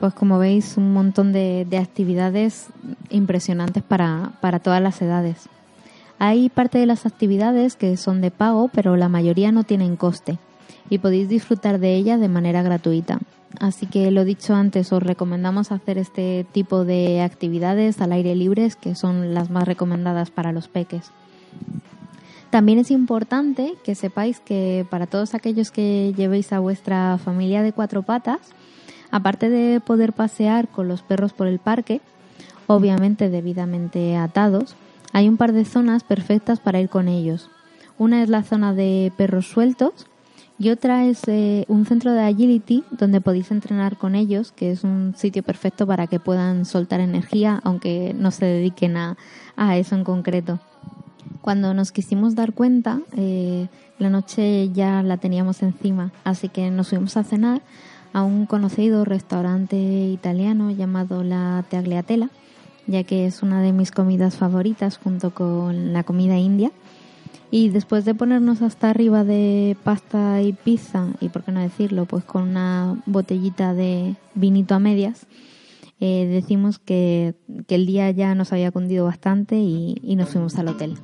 pues 0.01 0.13
como 0.13 0.37
veis 0.37 0.75
un 0.75 0.93
montón 0.93 1.31
de, 1.31 1.65
actividades 1.81 2.67
impresionantes 3.09 3.83
para, 3.83 4.33
para 4.41 4.59
todas 4.59 4.81
las 4.81 5.01
edades. 5.01 5.47
Hay 6.19 6.49
parte 6.49 6.77
de 6.77 6.85
las 6.85 7.05
actividades 7.05 7.77
que 7.77 7.95
son 7.95 8.19
de 8.19 8.31
pago, 8.31 8.69
pero 8.73 8.97
la 8.97 9.07
mayoría 9.07 9.53
no 9.53 9.63
tienen 9.63 9.95
coste 9.95 10.37
y 10.89 10.97
podéis 10.97 11.29
disfrutar 11.29 11.79
de 11.79 11.95
ellas 11.95 12.19
de 12.19 12.27
manera 12.27 12.61
gratuita. 12.63 13.19
Así 13.59 13.85
que 13.85 14.11
lo 14.11 14.25
dicho 14.25 14.53
antes, 14.53 14.91
os 14.91 15.01
recomendamos 15.01 15.71
hacer 15.71 15.97
este 15.97 16.45
tipo 16.51 16.83
de 16.83 17.21
actividades 17.21 18.01
al 18.01 18.11
aire 18.11 18.35
libre, 18.35 18.69
que 18.79 18.95
son 18.95 19.33
las 19.33 19.49
más 19.49 19.65
recomendadas 19.65 20.29
para 20.29 20.51
los 20.51 20.67
peques. 20.67 21.11
También 22.49 22.79
es 22.79 22.91
importante 22.91 23.73
que 23.83 23.95
sepáis 23.95 24.39
que 24.39 24.85
para 24.89 25.07
todos 25.07 25.33
aquellos 25.33 25.71
que 25.71 26.13
llevéis 26.15 26.53
a 26.53 26.59
vuestra 26.59 27.17
familia 27.17 27.63
de 27.63 27.73
cuatro 27.73 28.03
patas, 28.03 28.39
aparte 29.11 29.49
de 29.49 29.79
poder 29.79 30.13
pasear 30.13 30.67
con 30.67 30.87
los 30.87 31.01
perros 31.01 31.33
por 31.33 31.47
el 31.47 31.59
parque, 31.59 32.01
obviamente 32.67 33.29
debidamente 33.29 34.15
atados, 34.15 34.75
hay 35.11 35.27
un 35.27 35.37
par 35.37 35.53
de 35.53 35.65
zonas 35.65 36.03
perfectas 36.03 36.59
para 36.59 36.79
ir 36.79 36.89
con 36.89 37.07
ellos. 37.07 37.49
Una 37.97 38.23
es 38.23 38.29
la 38.29 38.43
zona 38.43 38.73
de 38.73 39.11
perros 39.15 39.47
sueltos 39.47 40.07
y 40.57 40.69
otra 40.69 41.05
es 41.05 41.21
eh, 41.27 41.65
un 41.67 41.85
centro 41.85 42.13
de 42.13 42.21
agility 42.21 42.83
donde 42.91 43.21
podéis 43.21 43.51
entrenar 43.51 43.97
con 43.97 44.15
ellos, 44.15 44.51
que 44.51 44.71
es 44.71 44.83
un 44.83 45.13
sitio 45.15 45.43
perfecto 45.43 45.85
para 45.85 46.07
que 46.07 46.19
puedan 46.19 46.65
soltar 46.65 46.99
energía, 46.99 47.59
aunque 47.63 48.15
no 48.17 48.31
se 48.31 48.45
dediquen 48.45 48.95
a 48.97 49.17
eso 49.77 49.95
en 49.95 50.03
concreto. 50.03 50.59
Cuando 51.45 51.75
nos 51.75 51.91
quisimos 51.91 52.33
dar 52.33 52.53
cuenta, 52.53 53.01
eh, 53.15 53.67
la 53.99 54.09
noche 54.09 54.71
ya 54.71 55.03
la 55.03 55.17
teníamos 55.17 55.61
encima, 55.61 56.11
así 56.23 56.49
que 56.49 56.71
nos 56.71 56.89
fuimos 56.89 57.17
a 57.17 57.23
cenar 57.23 57.61
a 58.13 58.23
un 58.23 58.47
conocido 58.47 59.05
restaurante 59.05 59.75
italiano 59.75 60.71
llamado 60.71 61.23
La 61.23 61.63
Tagliatella, 61.69 62.31
ya 62.87 63.03
que 63.03 63.27
es 63.27 63.43
una 63.43 63.61
de 63.61 63.73
mis 63.73 63.91
comidas 63.91 64.37
favoritas 64.37 64.97
junto 64.97 65.35
con 65.35 65.93
la 65.93 66.03
comida 66.03 66.35
india. 66.35 66.71
Y 67.51 67.69
después 67.69 68.05
de 68.05 68.15
ponernos 68.15 68.61
hasta 68.61 68.89
arriba 68.89 69.23
de 69.23 69.77
pasta 69.83 70.41
y 70.41 70.53
pizza, 70.53 71.07
y 71.21 71.29
por 71.29 71.43
qué 71.43 71.51
no 71.51 71.61
decirlo, 71.61 72.05
pues 72.05 72.23
con 72.23 72.43
una 72.43 73.01
botellita 73.05 73.73
de 73.73 74.15
vinito 74.33 74.75
a 74.75 74.79
medias, 74.79 75.27
eh, 75.99 76.27
decimos 76.29 76.79
que, 76.79 77.35
el 77.67 77.85
día 77.85 78.11
ya 78.11 78.35
nos 78.35 78.51
había 78.51 78.71
cundido 78.71 79.05
bastante 79.05 79.55
y 79.57 80.15
nos 80.15 80.29
fuimos 80.29 80.55
al 80.55 80.69
hotel. 80.69 80.97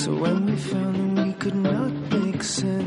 So 0.00 0.14
when 0.14 0.46
we 0.46 0.56
found 0.56 1.18
that 1.18 1.26
we 1.26 1.32
could 1.34 1.56
not 1.56 1.92
make 2.08 2.42
sense, 2.42 2.79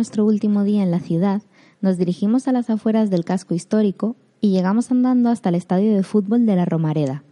nuestro 0.00 0.24
último 0.24 0.64
día 0.64 0.82
en 0.82 0.90
la 0.90 0.98
ciudad, 0.98 1.42
nos 1.82 1.98
dirigimos 1.98 2.48
a 2.48 2.52
las 2.52 2.70
afueras 2.70 3.10
del 3.10 3.22
casco 3.22 3.54
histórico 3.54 4.16
y 4.40 4.50
llegamos 4.50 4.90
andando 4.90 5.28
hasta 5.28 5.50
el 5.50 5.56
estadio 5.56 5.94
de 5.94 6.02
fútbol 6.02 6.46
de 6.46 6.56
la 6.56 6.64
Romareda. 6.64 7.22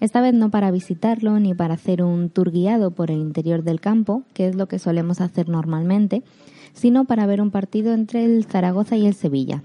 Esta 0.00 0.22
vez 0.22 0.32
no 0.32 0.50
para 0.50 0.70
visitarlo 0.70 1.38
ni 1.40 1.52
para 1.52 1.74
hacer 1.74 2.02
un 2.02 2.30
tour 2.30 2.52
guiado 2.52 2.90
por 2.90 3.10
el 3.10 3.18
interior 3.18 3.64
del 3.64 3.82
campo, 3.82 4.22
que 4.32 4.48
es 4.48 4.54
lo 4.54 4.66
que 4.66 4.78
solemos 4.78 5.20
hacer 5.20 5.50
normalmente, 5.50 6.22
sino 6.72 7.04
para 7.04 7.26
ver 7.26 7.42
un 7.42 7.50
partido 7.50 7.92
entre 7.92 8.24
el 8.24 8.46
Zaragoza 8.46 8.96
y 8.96 9.06
el 9.06 9.12
Sevilla. 9.12 9.62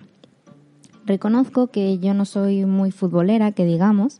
Reconozco 1.05 1.67
que 1.67 1.99
yo 1.99 2.13
no 2.13 2.25
soy 2.25 2.65
muy 2.65 2.91
futbolera, 2.91 3.53
que 3.53 3.63
digamos, 3.63 4.19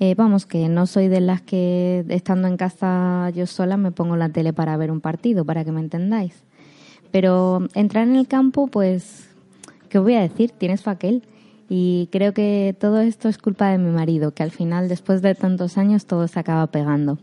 eh, 0.00 0.16
vamos, 0.16 0.46
que 0.46 0.68
no 0.68 0.84
soy 0.88 1.06
de 1.06 1.20
las 1.20 1.42
que 1.42 2.04
estando 2.08 2.48
en 2.48 2.56
casa 2.56 3.30
yo 3.30 3.46
sola 3.46 3.76
me 3.76 3.92
pongo 3.92 4.16
la 4.16 4.30
tele 4.30 4.52
para 4.52 4.76
ver 4.76 4.90
un 4.90 5.00
partido, 5.00 5.44
para 5.44 5.64
que 5.64 5.70
me 5.70 5.80
entendáis. 5.80 6.49
Pero 7.10 7.66
entrar 7.74 8.06
en 8.06 8.16
el 8.16 8.28
campo, 8.28 8.66
pues, 8.66 9.28
¿qué 9.88 9.98
voy 9.98 10.14
a 10.14 10.20
decir? 10.20 10.52
Tienes 10.52 10.82
faquel. 10.82 11.22
Y 11.68 12.08
creo 12.10 12.34
que 12.34 12.74
todo 12.78 13.00
esto 13.00 13.28
es 13.28 13.38
culpa 13.38 13.70
de 13.70 13.78
mi 13.78 13.90
marido, 13.90 14.32
que 14.32 14.42
al 14.42 14.50
final, 14.50 14.88
después 14.88 15.22
de 15.22 15.34
tantos 15.34 15.78
años, 15.78 16.06
todo 16.06 16.26
se 16.26 16.40
acaba 16.40 16.66
pegando. 16.66 17.18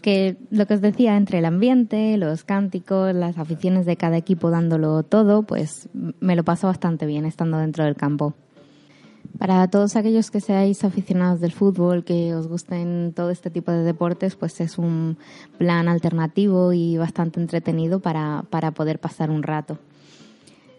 Que 0.00 0.36
lo 0.50 0.66
que 0.66 0.74
os 0.74 0.80
decía, 0.80 1.16
entre 1.16 1.38
el 1.38 1.44
ambiente, 1.44 2.16
los 2.16 2.42
cánticos, 2.42 3.14
las 3.14 3.38
aficiones 3.38 3.86
de 3.86 3.96
cada 3.96 4.16
equipo 4.16 4.50
dándolo 4.50 5.04
todo, 5.04 5.44
pues 5.44 5.88
me 5.92 6.34
lo 6.34 6.42
paso 6.42 6.66
bastante 6.66 7.06
bien 7.06 7.24
estando 7.24 7.58
dentro 7.58 7.84
del 7.84 7.94
campo. 7.94 8.34
Para 9.42 9.66
todos 9.66 9.96
aquellos 9.96 10.30
que 10.30 10.40
seáis 10.40 10.84
aficionados 10.84 11.40
del 11.40 11.50
fútbol, 11.50 12.04
que 12.04 12.32
os 12.32 12.46
gusten 12.46 13.12
todo 13.12 13.30
este 13.30 13.50
tipo 13.50 13.72
de 13.72 13.82
deportes, 13.82 14.36
pues 14.36 14.60
es 14.60 14.78
un 14.78 15.18
plan 15.58 15.88
alternativo 15.88 16.72
y 16.72 16.96
bastante 16.96 17.40
entretenido 17.40 17.98
para, 17.98 18.44
para 18.50 18.70
poder 18.70 19.00
pasar 19.00 19.32
un 19.32 19.42
rato. 19.42 19.78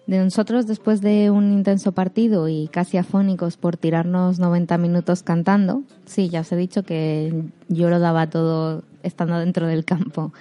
De 0.08 0.18
nosotros, 0.18 0.66
después 0.66 1.02
de 1.02 1.30
un 1.30 1.52
intenso 1.52 1.92
partido 1.92 2.48
y 2.48 2.70
casi 2.70 2.96
afónicos 2.96 3.58
por 3.58 3.76
tirarnos 3.76 4.40
90 4.40 4.78
minutos 4.78 5.24
cantando, 5.24 5.84
sí, 6.06 6.30
ya 6.30 6.40
os 6.40 6.52
he 6.54 6.56
dicho 6.56 6.84
que 6.84 7.44
yo 7.68 7.90
lo 7.90 8.00
daba 8.00 8.30
todo 8.30 8.84
estando 9.02 9.40
dentro 9.40 9.68
del 9.68 9.84
campo. 9.84 10.32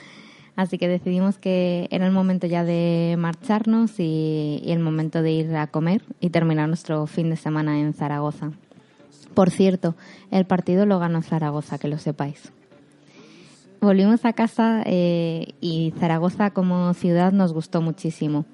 Así 0.54 0.76
que 0.76 0.86
decidimos 0.86 1.38
que 1.38 1.88
era 1.90 2.06
el 2.06 2.12
momento 2.12 2.46
ya 2.46 2.64
de 2.64 3.16
marcharnos 3.18 3.98
y, 3.98 4.62
el 4.66 4.80
momento 4.80 5.22
de 5.22 5.32
ir 5.32 5.56
a 5.56 5.66
comer 5.66 6.02
y 6.20 6.30
terminar 6.30 6.68
nuestro 6.68 7.06
fin 7.06 7.30
de 7.30 7.36
semana 7.36 7.80
en 7.80 7.94
Zaragoza. 7.94 8.52
Por 9.34 9.50
cierto, 9.50 9.94
el 10.30 10.44
partido 10.44 10.84
lo 10.84 10.98
ganó 10.98 11.22
Zaragoza, 11.22 11.78
que 11.78 11.88
lo 11.88 11.98
sepáis. 11.98 12.52
Volvimos 13.80 14.24
a 14.24 14.34
casa 14.34 14.82
eh, 14.84 15.54
y 15.60 15.94
Zaragoza 15.98 16.50
como 16.50 16.92
ciudad 16.94 17.32
nos 17.32 17.52
gustó 17.52 17.80
muchísimo. 17.80 18.44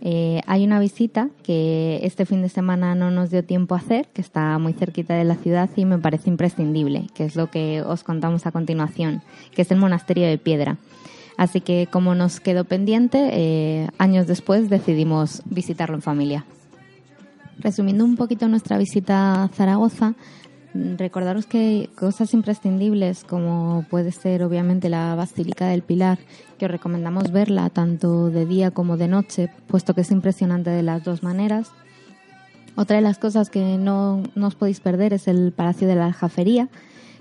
Eh, 0.00 0.40
hay 0.46 0.64
una 0.64 0.78
visita 0.78 1.28
que 1.42 2.00
este 2.04 2.24
fin 2.24 2.40
de 2.40 2.48
semana 2.48 2.94
no 2.94 3.10
nos 3.10 3.30
dio 3.30 3.44
tiempo 3.44 3.74
a 3.74 3.78
hacer, 3.78 4.08
que 4.08 4.20
está 4.20 4.56
muy 4.58 4.72
cerquita 4.72 5.14
de 5.14 5.24
la 5.24 5.34
ciudad 5.34 5.68
y 5.76 5.84
me 5.84 5.98
parece 5.98 6.30
imprescindible, 6.30 7.06
que 7.14 7.24
es 7.24 7.36
lo 7.36 7.50
que 7.50 7.82
os 7.82 8.04
contamos 8.04 8.46
a 8.46 8.52
continuación, 8.52 9.22
que 9.54 9.62
es 9.62 9.70
el 9.70 9.78
monasterio 9.78 10.26
de 10.26 10.38
Piedra. 10.38 10.78
Así 11.38 11.60
que 11.60 11.86
como 11.90 12.16
nos 12.16 12.40
quedó 12.40 12.64
pendiente, 12.64 13.30
eh, 13.32 13.88
años 13.96 14.26
después 14.26 14.68
decidimos 14.68 15.40
visitarlo 15.46 15.94
en 15.94 16.02
familia. 16.02 16.44
Resumiendo 17.60 18.04
un 18.04 18.16
poquito 18.16 18.48
nuestra 18.48 18.76
visita 18.76 19.44
a 19.44 19.48
Zaragoza, 19.48 20.14
mm, 20.74 20.96
recordaros 20.96 21.46
que 21.46 21.90
cosas 21.96 22.34
imprescindibles 22.34 23.22
como 23.22 23.86
puede 23.88 24.10
ser 24.10 24.42
obviamente 24.42 24.88
la 24.88 25.14
Basílica 25.14 25.68
del 25.68 25.82
Pilar, 25.82 26.18
que 26.58 26.64
os 26.64 26.72
recomendamos 26.72 27.30
verla 27.30 27.70
tanto 27.70 28.30
de 28.30 28.44
día 28.44 28.72
como 28.72 28.96
de 28.96 29.06
noche, 29.06 29.48
puesto 29.68 29.94
que 29.94 30.00
es 30.00 30.10
impresionante 30.10 30.70
de 30.70 30.82
las 30.82 31.04
dos 31.04 31.22
maneras. 31.22 31.70
Otra 32.74 32.96
de 32.96 33.02
las 33.02 33.18
cosas 33.18 33.48
que 33.48 33.78
no, 33.78 34.24
no 34.34 34.48
os 34.48 34.56
podéis 34.56 34.80
perder 34.80 35.12
es 35.12 35.28
el 35.28 35.52
Palacio 35.52 35.86
de 35.86 35.94
la 35.94 36.06
Aljafería, 36.06 36.68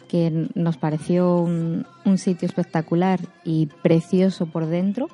que 0.08 0.50
nos 0.56 0.78
pareció 0.78 1.38
un, 1.38 1.86
un 2.06 2.18
sitio 2.18 2.46
espectacular 2.46 3.20
y 3.44 3.68
precioso 3.82 4.46
por 4.46 4.66
dentro. 4.66 5.08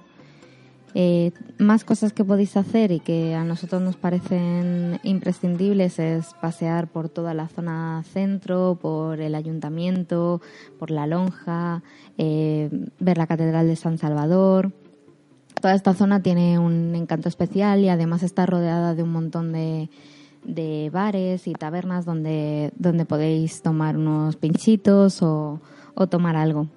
Eh, 0.95 1.31
más 1.57 1.83
cosas 1.83 2.13
que 2.13 2.23
podéis 2.23 2.55
hacer 2.55 2.91
y 2.91 2.99
que 2.99 3.33
a 3.33 3.43
nosotros 3.43 3.81
nos 3.81 3.95
parecen 3.95 4.99
imprescindibles 5.01 5.97
es 5.97 6.35
pasear 6.39 6.87
por 6.87 7.09
toda 7.09 7.33
la 7.33 7.47
zona 7.47 8.03
centro, 8.13 8.77
por 8.79 9.19
el 9.19 9.33
ayuntamiento, 9.33 10.39
por 10.77 10.91
la 10.91 11.07
lonja, 11.07 11.81
eh, 12.19 12.69
ver 12.99 13.17
la 13.17 13.25
Catedral 13.25 13.67
de 13.67 13.75
San 13.75 13.97
Salvador. 13.97 14.71
Toda 15.59 15.73
esta 15.73 15.95
zona 15.95 16.21
tiene 16.21 16.59
un 16.59 16.93
encanto 16.93 17.27
especial 17.27 17.79
y 17.79 17.89
además 17.89 18.21
está 18.21 18.45
rodeada 18.45 18.93
de 18.93 19.01
un 19.01 19.11
montón 19.11 19.51
de, 19.51 19.89
de 20.45 20.89
bares 20.91 21.47
y 21.47 21.53
tabernas 21.53 22.05
donde, 22.05 22.71
donde 22.77 23.05
podéis 23.05 23.61
tomar 23.61 23.97
unos 23.97 24.35
pinchitos 24.35 25.21
o, 25.21 25.59
o 25.95 26.07
tomar 26.07 26.35
algo. 26.35 26.67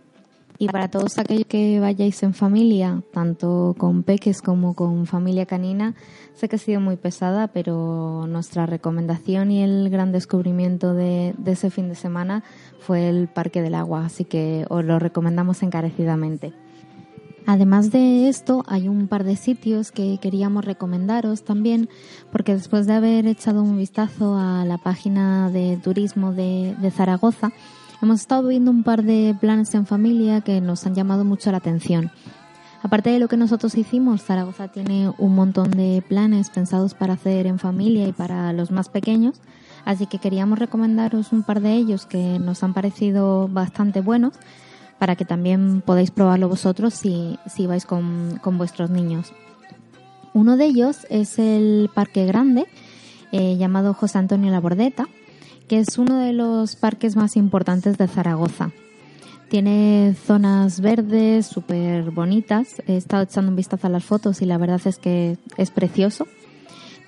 Y 0.59 0.69
para 0.69 0.89
todos 0.89 1.19
aquellos 1.19 1.47
que 1.47 1.81
vayáis 1.81 2.23
en 2.23 2.33
familia, 2.33 3.03
tanto 3.13 3.75
con 3.77 4.03
peques 4.03 4.41
como 4.41 4.75
con 4.75 5.07
familia 5.07 5.45
canina, 5.45 5.95
sé 6.35 6.49
que 6.49 6.57
ha 6.57 6.59
sido 6.59 6.81
muy 6.81 6.97
pesada, 6.97 7.49
pero 7.49 8.27
nuestra 8.27 8.65
recomendación 8.65 9.51
y 9.51 9.63
el 9.63 9.91
gran 9.91 10.13
descubrimiento 10.13 10.95
de, 10.95 11.35
de 11.37 11.53
ese 11.53 11.69
fin 11.69 11.91
de 11.91 11.95
semana 11.95 12.43
fue 12.81 13.09
el 13.09 13.29
Parque 13.29 13.61
del 13.61 13.75
Agua, 13.75 14.07
así 14.07 14.25
que 14.25 14.65
os 14.71 14.83
lo 14.83 14.99
recomendamos 14.99 15.63
encarecidamente. 15.63 16.55
Además 17.47 17.93
de 17.93 18.29
esto, 18.29 18.65
hay 18.67 18.89
un 18.89 19.07
par 19.07 19.23
de 19.23 19.37
sitios 19.37 19.93
que 19.93 20.19
queríamos 20.19 20.65
recomendaros 20.65 21.45
también, 21.45 21.89
porque 22.33 22.55
después 22.55 22.89
de 22.89 22.95
haber 22.95 23.27
echado 23.29 23.63
un 23.63 23.79
vistazo 23.79 24.37
a 24.37 24.65
la 24.65 24.79
página 24.79 25.49
de 25.51 25.79
turismo 25.83 26.33
de, 26.33 26.75
de 26.81 26.91
Zaragoza, 26.91 27.53
hemos 28.03 28.21
estado 28.21 28.49
viendo 28.49 28.73
un 28.73 28.83
par 28.83 29.05
de 29.05 29.37
planes 29.41 29.73
en 29.77 29.87
familia 29.87 30.41
que 30.41 30.61
nos 30.61 30.85
han 30.87 30.97
llamado 30.97 31.25
mucho 31.25 31.53
la 31.53 31.59
atención. 31.59 32.11
Aparte 32.83 33.11
de 33.11 33.21
lo 33.21 33.29
que 33.29 33.37
nosotros 33.37 33.77
hicimos, 33.77 34.23
Zaragoza 34.23 34.69
tiene 34.69 35.13
un 35.17 35.37
montón 35.37 35.71
de 35.71 36.03
planes 36.07 36.51
pensados 36.51 36.95
para 36.95 37.15
hacer 37.15 37.47
en 37.47 37.61
familia 37.61 38.09
y 38.09 38.13
para 38.13 38.53
los 38.53 38.73
más 38.73 38.89
pequeños, 38.89 39.41
así 39.85 40.07
que 40.07 40.19
queríamos 40.19 40.59
recomendaros 40.59 41.33
un 41.33 41.45
par 41.45 41.61
de 41.61 41.75
ellos 41.75 42.07
que 42.07 42.41
nos 42.41 42.65
han 42.65 42.75
parecido 42.75 43.47
bastante 43.47 44.01
buenos 44.01 44.35
para 44.99 45.17
que 45.17 45.25
también 45.25 45.83
podáis 45.85 46.11
probarlo 46.11 46.49
vosotros 46.49 46.95
si, 46.95 47.39
si 47.47 47.67
vais 47.67 47.85
con, 47.85 48.39
con 48.43 48.59
vuestros 48.59 48.91
niños. 48.91 49.33
Uno 50.33 50.57
de 50.57 50.67
ellos 50.67 51.07
es 51.09 51.39
el 51.39 51.91
Parque 51.95 52.27
Grande, 52.27 52.67
eh, 53.33 53.57
llamado 53.57 53.95
José 53.95 54.19
Antonio 54.19 54.51
La 54.51 54.61
Bordeta, 54.61 55.09
que 55.69 55.79
es 55.79 55.99
uno 55.99 56.21
de 56.21 56.33
los 56.33 56.77
parques 56.77 57.17
más 57.17 57.37
importantes 57.37 57.99
de 57.99 58.07
Zaragoza. 58.07 58.71
Tiene 59.49 60.15
zonas 60.27 60.81
verdes 60.81 61.47
súper 61.47 62.11
bonitas. 62.11 62.83
He 62.87 62.97
estado 62.97 63.23
echando 63.23 63.51
un 63.51 63.57
vistazo 63.57 63.87
a 63.87 63.91
las 63.91 64.05
fotos 64.05 64.43
y 64.43 64.45
la 64.45 64.59
verdad 64.59 64.81
es 64.85 64.99
que 64.99 65.39
es 65.57 65.71
precioso. 65.71 66.27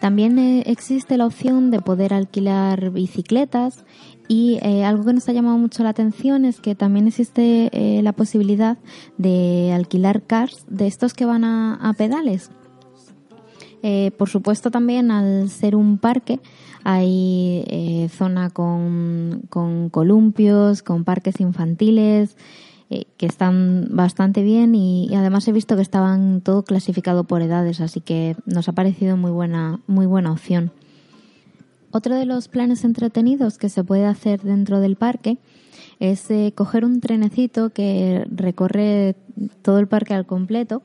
También 0.00 0.38
eh, 0.38 0.62
existe 0.66 1.16
la 1.16 1.26
opción 1.26 1.70
de 1.70 1.80
poder 1.80 2.14
alquilar 2.14 2.90
bicicletas 2.90 3.84
y 4.28 4.58
eh, 4.62 4.84
algo 4.84 5.04
que 5.04 5.12
nos 5.12 5.28
ha 5.28 5.32
llamado 5.32 5.58
mucho 5.58 5.82
la 5.82 5.88
atención 5.88 6.44
es 6.44 6.60
que 6.60 6.74
también 6.74 7.08
existe 7.08 7.70
eh, 7.72 8.02
la 8.02 8.12
posibilidad 8.12 8.78
de 9.16 9.72
alquilar 9.74 10.22
cars 10.22 10.64
de 10.68 10.86
estos 10.86 11.14
que 11.14 11.24
van 11.24 11.44
a, 11.44 11.74
a 11.76 11.92
pedales. 11.94 12.50
Por 14.18 14.28
supuesto 14.28 14.72
también 14.72 15.12
al 15.12 15.48
ser 15.48 15.76
un 15.76 15.98
parque 15.98 16.40
hay 16.82 18.08
zona 18.12 18.50
con, 18.50 19.42
con 19.48 19.88
columpios, 19.88 20.82
con 20.82 21.04
parques 21.04 21.40
infantiles 21.40 22.36
que 22.88 23.26
están 23.26 23.88
bastante 23.90 24.42
bien 24.42 24.74
y, 24.74 25.06
y 25.06 25.14
además 25.14 25.46
he 25.46 25.52
visto 25.52 25.76
que 25.76 25.82
estaban 25.82 26.40
todo 26.40 26.62
clasificado 26.64 27.24
por 27.24 27.42
edades, 27.42 27.80
así 27.80 28.00
que 28.00 28.34
nos 28.46 28.68
ha 28.68 28.72
parecido 28.72 29.16
muy 29.16 29.30
buena, 29.30 29.80
muy 29.86 30.06
buena 30.06 30.32
opción. 30.32 30.72
Otro 31.90 32.14
de 32.14 32.26
los 32.26 32.48
planes 32.48 32.84
entretenidos 32.84 33.58
que 33.58 33.68
se 33.68 33.84
puede 33.84 34.04
hacer 34.04 34.42
dentro 34.42 34.80
del 34.80 34.96
parque 34.96 35.38
es 36.00 36.30
eh, 36.30 36.52
coger 36.54 36.84
un 36.84 37.00
trenecito 37.00 37.70
que 37.70 38.24
recorre 38.30 39.16
todo 39.62 39.78
el 39.78 39.88
parque 39.88 40.14
al 40.14 40.26
completo 40.26 40.82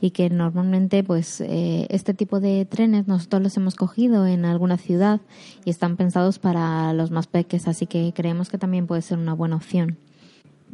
y 0.00 0.10
que 0.10 0.28
normalmente 0.30 1.04
pues 1.04 1.40
eh, 1.40 1.86
este 1.90 2.14
tipo 2.14 2.40
de 2.40 2.64
trenes 2.64 3.06
nosotros 3.06 3.42
los 3.42 3.56
hemos 3.56 3.74
cogido 3.74 4.26
en 4.26 4.44
alguna 4.44 4.76
ciudad 4.76 5.20
y 5.64 5.70
están 5.70 5.96
pensados 5.96 6.38
para 6.38 6.92
los 6.94 7.10
más 7.10 7.26
peques, 7.26 7.68
así 7.68 7.86
que 7.86 8.12
creemos 8.14 8.48
que 8.48 8.58
también 8.58 8.86
puede 8.86 9.02
ser 9.02 9.18
una 9.18 9.34
buena 9.34 9.56
opción. 9.56 9.98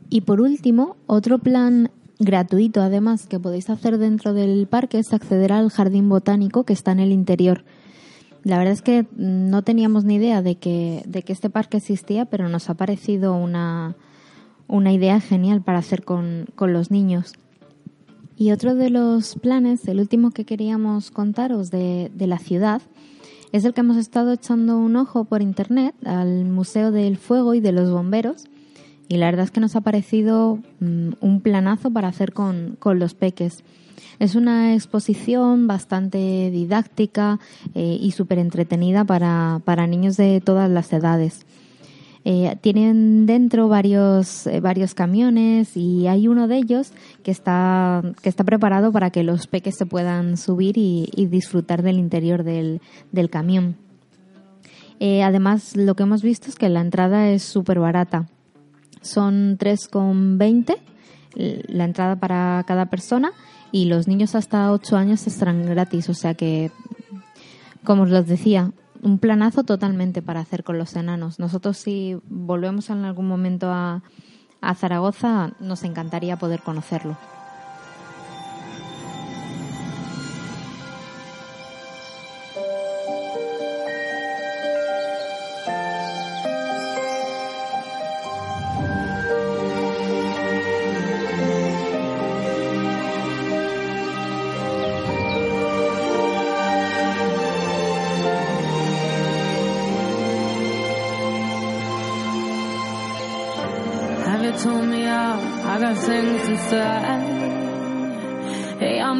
Y 0.08 0.22
por 0.22 0.40
último, 0.40 0.96
otro 1.06 1.38
plan 1.38 1.90
gratuito 2.18 2.80
además 2.80 3.26
que 3.26 3.38
podéis 3.38 3.68
hacer 3.70 3.98
dentro 3.98 4.32
del 4.32 4.66
parque 4.66 4.98
es 4.98 5.12
acceder 5.12 5.52
al 5.52 5.70
jardín 5.70 6.08
botánico 6.08 6.64
que 6.64 6.72
está 6.72 6.92
en 6.92 7.00
el 7.00 7.12
interior. 7.12 7.64
La 8.44 8.58
verdad 8.58 8.74
es 8.74 8.82
que 8.82 9.06
no 9.16 9.62
teníamos 9.62 10.04
ni 10.04 10.14
idea 10.14 10.40
de 10.40 10.54
que, 10.56 11.02
de 11.06 11.22
que 11.22 11.32
este 11.32 11.50
parque 11.50 11.78
existía, 11.78 12.26
pero 12.26 12.48
nos 12.48 12.70
ha 12.70 12.74
parecido 12.74 13.34
una, 13.34 13.96
una 14.68 14.92
idea 14.92 15.20
genial 15.20 15.62
para 15.62 15.78
hacer 15.78 16.04
con, 16.04 16.46
con 16.54 16.72
los 16.72 16.90
niños. 16.90 17.32
Y 18.36 18.52
otro 18.52 18.74
de 18.74 18.90
los 18.90 19.34
planes, 19.34 19.88
el 19.88 19.98
último 19.98 20.30
que 20.30 20.44
queríamos 20.44 21.10
contaros 21.10 21.70
de, 21.70 22.12
de 22.14 22.26
la 22.26 22.38
ciudad, 22.38 22.82
es 23.50 23.64
el 23.64 23.74
que 23.74 23.80
hemos 23.80 23.96
estado 23.96 24.32
echando 24.32 24.78
un 24.78 24.94
ojo 24.96 25.24
por 25.24 25.42
internet 25.42 25.94
al 26.04 26.44
Museo 26.44 26.92
del 26.92 27.16
Fuego 27.16 27.54
y 27.54 27.60
de 27.60 27.72
los 27.72 27.90
Bomberos. 27.90 28.44
Y 29.08 29.18
la 29.18 29.26
verdad 29.26 29.44
es 29.44 29.50
que 29.50 29.60
nos 29.60 29.76
ha 29.76 29.80
parecido 29.80 30.58
mm, 30.80 31.10
un 31.20 31.40
planazo 31.40 31.90
para 31.90 32.08
hacer 32.08 32.32
con, 32.32 32.76
con 32.78 32.98
los 32.98 33.14
peques. 33.14 33.62
Es 34.18 34.34
una 34.34 34.74
exposición 34.74 35.66
bastante 35.66 36.50
didáctica 36.50 37.38
eh, 37.74 37.98
y 38.00 38.12
súper 38.12 38.38
entretenida 38.38 39.04
para, 39.04 39.60
para 39.64 39.86
niños 39.86 40.16
de 40.16 40.40
todas 40.40 40.70
las 40.70 40.92
edades. 40.92 41.44
Eh, 42.24 42.56
tienen 42.60 43.26
dentro 43.26 43.68
varios, 43.68 44.48
eh, 44.48 44.60
varios 44.60 44.94
camiones 44.94 45.76
y 45.76 46.08
hay 46.08 46.26
uno 46.26 46.48
de 46.48 46.56
ellos 46.56 46.92
que 47.22 47.30
está, 47.30 48.02
que 48.20 48.28
está 48.28 48.42
preparado 48.42 48.90
para 48.90 49.10
que 49.10 49.22
los 49.22 49.46
peques 49.46 49.76
se 49.76 49.86
puedan 49.86 50.36
subir 50.36 50.76
y, 50.76 51.08
disfrutar 51.30 51.82
del 51.82 51.98
interior 51.98 52.42
del, 52.42 52.80
del 53.12 53.30
camión. 53.30 53.76
Además, 54.98 55.76
lo 55.76 55.94
que 55.94 56.04
hemos 56.04 56.22
visto 56.22 56.48
es 56.48 56.56
que 56.56 56.70
la 56.70 56.80
entrada 56.80 57.28
es 57.28 57.42
súper 57.42 57.78
barata. 57.78 58.28
Son 59.06 59.56
3,20 59.58 60.76
la 61.36 61.84
entrada 61.84 62.16
para 62.16 62.64
cada 62.66 62.86
persona 62.86 63.32
y 63.72 63.86
los 63.86 64.08
niños 64.08 64.34
hasta 64.34 64.72
8 64.72 64.96
años 64.96 65.26
estarán 65.26 65.66
gratis. 65.66 66.08
O 66.08 66.14
sea 66.14 66.34
que, 66.34 66.70
como 67.84 68.02
os 68.02 68.26
decía, 68.26 68.72
un 69.02 69.18
planazo 69.18 69.64
totalmente 69.64 70.22
para 70.22 70.40
hacer 70.40 70.64
con 70.64 70.78
los 70.78 70.96
enanos. 70.96 71.38
Nosotros 71.38 71.76
si 71.76 72.16
volvemos 72.28 72.90
en 72.90 73.04
algún 73.04 73.28
momento 73.28 73.70
a, 73.70 74.02
a 74.60 74.74
Zaragoza, 74.74 75.52
nos 75.60 75.84
encantaría 75.84 76.38
poder 76.38 76.60
conocerlo. 76.60 77.16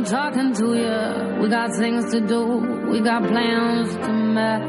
Talking 0.07 0.55
to 0.55 0.75
you. 0.75 1.43
We 1.43 1.49
got 1.49 1.75
things 1.75 2.11
to 2.13 2.21
do. 2.21 2.45
We 2.91 3.01
got 3.01 3.25
plans 3.25 3.93
to 3.95 4.13
make. 4.13 4.63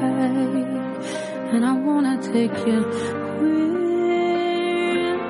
And 1.53 1.65
I 1.65 1.73
wanna 1.73 2.17
take 2.21 2.57
you 2.65 2.79
with 3.39 3.71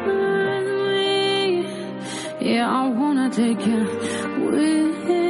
me. 0.09 1.65
Yeah, 2.39 2.69
I 2.69 2.87
wanna 2.87 3.29
take 3.29 3.65
you 3.65 3.79
with 4.51 5.07
me. 5.07 5.27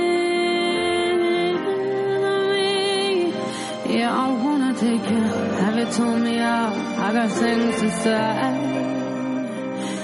Yeah, 3.97 4.23
I 4.25 4.27
wanna 4.43 4.73
take 4.75 5.09
you. 5.09 5.23
Have 5.63 5.75
you 5.77 5.87
told 5.91 6.21
me 6.21 6.37
out? 6.37 6.73
I 6.99 7.13
got 7.13 7.31
things 7.31 7.79
to 7.81 7.89
say. 8.03 8.53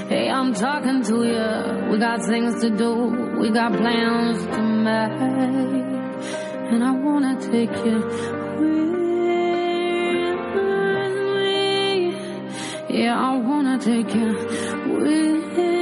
Hey, 0.10 0.30
I'm 0.30 0.54
talking 0.54 1.04
to 1.04 1.24
you. 1.24 1.83
We 1.94 2.00
got 2.00 2.26
things 2.26 2.60
to 2.62 2.72
do. 2.72 2.92
We 3.40 3.52
got 3.52 3.72
plans 3.72 4.44
to 4.48 4.62
make. 4.64 5.14
And 6.72 6.84
I 6.84 6.90
wanna 6.90 7.40
take 7.40 7.70
you 7.86 8.00
with 8.60 8.94
me. 12.90 12.98
Yeah, 12.98 13.16
I 13.16 13.38
wanna 13.38 13.78
take 13.78 14.12
you 14.16 14.36
with 15.02 15.56
me. 15.56 15.73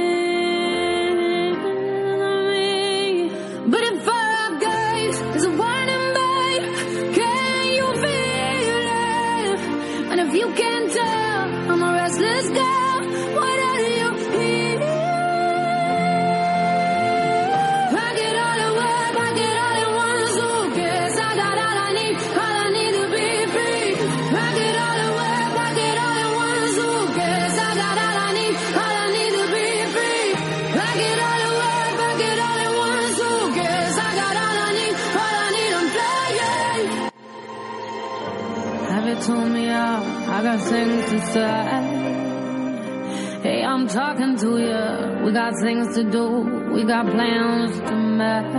Hey, 43.42 43.64
I'm 43.64 43.88
talking 43.88 44.36
to 44.36 44.58
you. 44.58 45.24
We 45.24 45.32
got 45.32 45.54
things 45.62 45.94
to 45.96 46.04
do. 46.04 46.28
We 46.74 46.84
got 46.84 47.06
plans 47.10 47.80
to 47.80 47.96
make. 47.96 48.54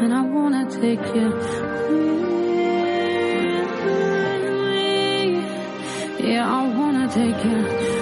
And 0.00 0.14
I 0.14 0.22
wanna 0.22 0.64
take 0.70 1.04
you 1.14 1.28
with 1.28 1.84
me. 4.70 5.36
Yeah, 6.30 6.50
I 6.50 6.62
wanna 6.78 7.08
take 7.08 7.44
you 7.44 7.97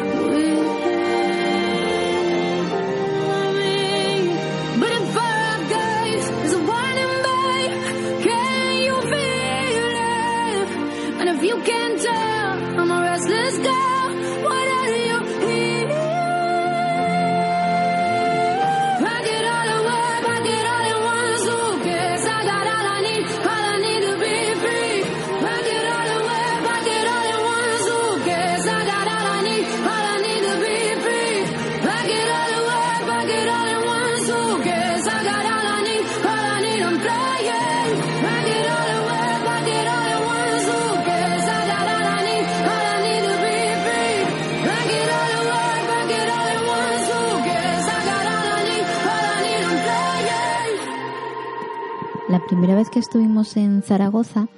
primera 52.67 52.81
vez 52.81 52.91
que 52.91 52.99
estuvimos 52.99 53.57
en 53.57 53.81
Zaragoza 53.81 54.49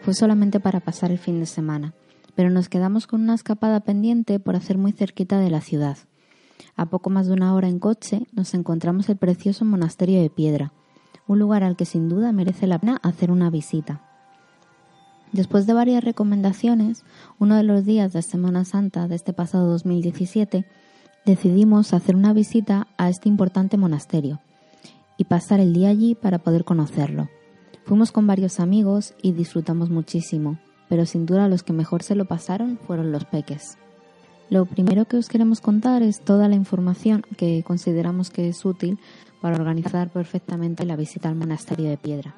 fue 0.00 0.14
solamente 0.14 0.58
para 0.58 0.80
pasar 0.80 1.10
el 1.10 1.18
fin 1.18 1.38
de 1.38 1.44
semana, 1.44 1.92
pero 2.34 2.48
nos 2.48 2.70
quedamos 2.70 3.06
con 3.06 3.20
una 3.20 3.34
escapada 3.34 3.80
pendiente 3.80 4.40
por 4.40 4.56
hacer 4.56 4.78
muy 4.78 4.92
cerquita 4.92 5.38
de 5.38 5.50
la 5.50 5.60
ciudad. 5.60 5.98
A 6.76 6.86
poco 6.86 7.10
más 7.10 7.26
de 7.26 7.34
una 7.34 7.54
hora 7.54 7.68
en 7.68 7.78
coche 7.78 8.22
nos 8.32 8.54
encontramos 8.54 9.10
el 9.10 9.18
precioso 9.18 9.66
monasterio 9.66 10.22
de 10.22 10.30
Piedra, 10.30 10.72
un 11.26 11.40
lugar 11.40 11.62
al 11.62 11.76
que 11.76 11.84
sin 11.84 12.08
duda 12.08 12.32
merece 12.32 12.66
la 12.66 12.78
pena 12.78 13.00
hacer 13.02 13.30
una 13.30 13.50
visita. 13.50 14.00
Después 15.32 15.66
de 15.66 15.74
varias 15.74 16.02
recomendaciones, 16.02 17.04
uno 17.38 17.54
de 17.54 17.64
los 17.64 17.84
días 17.84 18.14
de 18.14 18.22
Semana 18.22 18.64
Santa 18.64 19.08
de 19.08 19.16
este 19.16 19.34
pasado 19.34 19.66
2017, 19.66 20.64
decidimos 21.26 21.92
hacer 21.92 22.16
una 22.16 22.32
visita 22.32 22.86
a 22.96 23.10
este 23.10 23.28
importante 23.28 23.76
monasterio 23.76 24.40
y 25.18 25.24
pasar 25.24 25.60
el 25.60 25.74
día 25.74 25.90
allí 25.90 26.14
para 26.14 26.38
poder 26.38 26.64
conocerlo. 26.64 27.28
Fuimos 27.88 28.12
con 28.12 28.26
varios 28.26 28.60
amigos 28.60 29.14
y 29.22 29.32
disfrutamos 29.32 29.88
muchísimo, 29.88 30.58
pero 30.90 31.06
sin 31.06 31.24
duda 31.24 31.48
los 31.48 31.62
que 31.62 31.72
mejor 31.72 32.02
se 32.02 32.14
lo 32.14 32.26
pasaron 32.26 32.78
fueron 32.86 33.12
los 33.12 33.24
peques. 33.24 33.78
Lo 34.50 34.66
primero 34.66 35.06
que 35.06 35.16
os 35.16 35.30
queremos 35.30 35.62
contar 35.62 36.02
es 36.02 36.20
toda 36.20 36.48
la 36.48 36.54
información 36.54 37.24
que 37.38 37.62
consideramos 37.62 38.28
que 38.28 38.46
es 38.46 38.62
útil 38.66 38.98
para 39.40 39.56
organizar 39.56 40.10
perfectamente 40.10 40.84
la 40.84 40.96
visita 40.96 41.30
al 41.30 41.36
monasterio 41.36 41.88
de 41.88 41.96
piedra. 41.96 42.34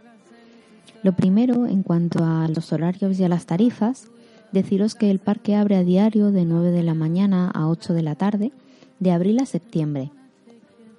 Lo 1.03 1.17
primero, 1.17 1.67
en 1.67 1.83
cuanto 1.83 2.25
a 2.25 2.47
los 2.47 2.73
horarios 2.73 3.19
y 3.19 3.25
a 3.25 3.29
las 3.29 3.47
tarifas, 3.47 4.07
deciros 4.53 4.95
que 4.95 5.11
el 5.11 5.19
parque 5.19 5.57
abre 5.57 5.75
a 5.75 5.83
diario 5.83 6.31
de 6.31 6.45
9 6.45 6.71
de 6.71 6.85
la 6.85 6.95
mañana 6.95 7.51
a 7.51 7.67
8 7.67 7.93
de 7.93 8.03
la 8.05 8.15
tarde, 8.15 8.53
de 9.01 9.11
abril 9.11 9.41
a 9.41 9.47
septiembre, 9.47 10.13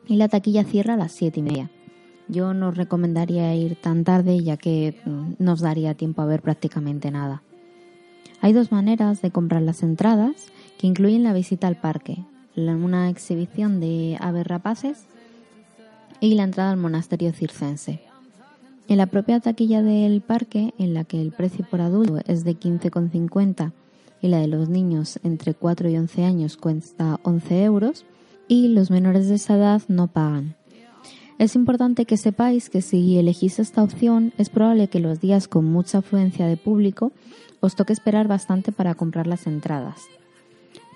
y 0.08 0.18
la 0.18 0.28
taquilla 0.28 0.66
cierra 0.66 0.96
a 0.96 0.98
las 0.98 1.14
7 1.14 1.40
y 1.40 1.44
media. 1.44 1.72
Yo 2.32 2.54
no 2.54 2.72
recomendaría 2.72 3.54
ir 3.56 3.76
tan 3.76 4.06
tarde 4.06 4.42
ya 4.42 4.56
que 4.56 4.96
mm, 5.06 5.34
no 5.38 5.52
os 5.52 5.60
daría 5.60 5.96
tiempo 5.96 6.22
a 6.22 6.26
ver 6.26 6.42
prácticamente 6.42 7.12
nada. 7.12 7.44
Hay 8.40 8.54
dos 8.54 8.72
maneras 8.72 9.22
de 9.22 9.32
comprar 9.32 9.62
las 9.62 9.84
entradas 9.84 10.48
que 10.80 10.88
incluyen 10.88 11.24
la 11.24 11.34
visita 11.34 11.68
al 11.68 11.76
parque, 11.76 12.24
una 12.56 13.10
exhibición 13.10 13.82
de 13.82 14.18
aves 14.22 14.48
rapaces 14.48 15.04
y 16.22 16.36
la 16.36 16.44
entrada 16.44 16.72
al 16.72 16.78
monasterio 16.78 17.34
circense. 17.34 18.00
En 18.88 18.98
la 18.98 19.08
propia 19.08 19.42
taquilla 19.42 19.84
del 19.84 20.22
parque, 20.22 20.74
en 20.78 20.94
la 20.94 21.04
que 21.04 21.22
el 21.22 21.34
precio 21.34 21.66
por 21.70 21.82
adulto 21.82 22.20
es 22.28 22.46
de 22.46 22.58
15,50 22.58 23.74
y 24.22 24.30
la 24.30 24.38
de 24.40 24.48
los 24.48 24.70
niños 24.70 25.20
entre 25.24 25.54
4 25.54 25.90
y 25.90 25.98
11 25.98 26.24
años 26.24 26.56
cuesta 26.56 27.20
11 27.24 27.64
euros, 27.64 28.06
y 28.48 28.70
los 28.70 28.90
menores 28.90 29.28
de 29.28 29.36
esa 29.36 29.56
edad 29.56 29.82
no 29.88 30.08
pagan. 30.08 30.56
Es 31.42 31.56
importante 31.56 32.06
que 32.06 32.18
sepáis 32.18 32.70
que 32.70 32.84
si 32.84 33.18
elegís 33.18 33.58
esta 33.58 33.82
opción 33.82 34.32
es 34.38 34.52
probable 34.52 34.90
que 34.90 35.00
los 35.00 35.20
días 35.20 35.48
con 35.48 35.66
mucha 35.66 35.98
afluencia 35.98 36.46
de 36.46 36.56
público 36.56 37.12
os 37.62 37.76
toque 37.76 37.94
esperar 37.94 38.28
bastante 38.28 38.72
para 38.72 38.94
comprar 38.94 39.26
las 39.26 39.48
entradas. 39.48 40.02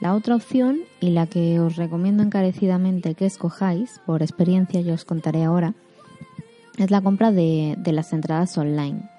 La 0.02 0.14
otra 0.14 0.36
opción, 0.36 0.82
y 1.00 1.10
la 1.10 1.26
que 1.26 1.60
os 1.60 1.78
recomiendo 1.78 2.22
encarecidamente 2.22 3.16
que 3.16 3.26
escojáis, 3.26 4.00
por 4.06 4.22
experiencia 4.22 4.82
yo 4.82 4.94
os 4.94 5.04
contaré 5.04 5.46
ahora, 5.46 5.74
es 6.78 6.92
la 6.92 7.02
compra 7.02 7.32
de, 7.32 7.74
de 7.80 7.92
las 7.92 8.14
entradas 8.14 8.56
online. 8.56 9.10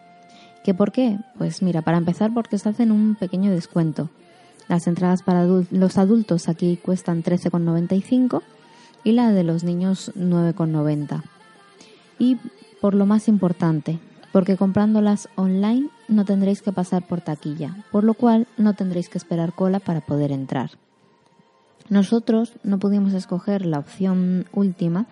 ¿Qué 0.63 0.75
por 0.75 0.93
qué? 0.93 1.19
Pues 1.39 1.61
mira, 1.61 1.83
para 1.83 1.99
empezar 1.99 2.33
porque 2.33 2.57
se 2.57 2.69
hacen 2.69 2.93
un 2.93 3.17
pequeño 3.17 3.51
descuento. 3.51 4.11
Las 4.69 4.87
entradas 4.87 5.25
para 5.25 5.45
los 5.45 5.99
adultos 5.99 6.49
aquí 6.49 6.77
cuestan 6.77 7.25
13,95 7.25 8.43
y 9.07 9.13
la 9.13 9.31
de 9.31 9.45
los 9.45 9.63
niños 9.63 10.11
9,90. 10.17 11.23
Y 12.19 12.39
por 12.81 12.95
lo 12.95 13.07
más 13.07 13.29
importante, 13.29 14.01
porque 14.33 14.57
comprándolas 14.57 15.29
online 15.37 15.91
no 16.09 16.25
tendréis 16.25 16.61
que 16.61 16.73
pasar 16.73 17.07
por 17.07 17.21
taquilla, 17.21 17.85
por 17.93 18.03
lo 18.03 18.15
cual 18.15 18.49
no 18.59 18.75
tendréis 18.75 19.09
que 19.09 19.19
esperar 19.19 19.53
cola 19.53 19.79
para 19.79 20.01
poder 20.01 20.33
entrar. 20.33 20.73
Nosotros 21.89 22.55
no 22.65 22.81
pudimos 22.81 23.13
escoger 23.13 23.65
la 23.65 23.79
opción 23.79 24.47
última 24.53 25.07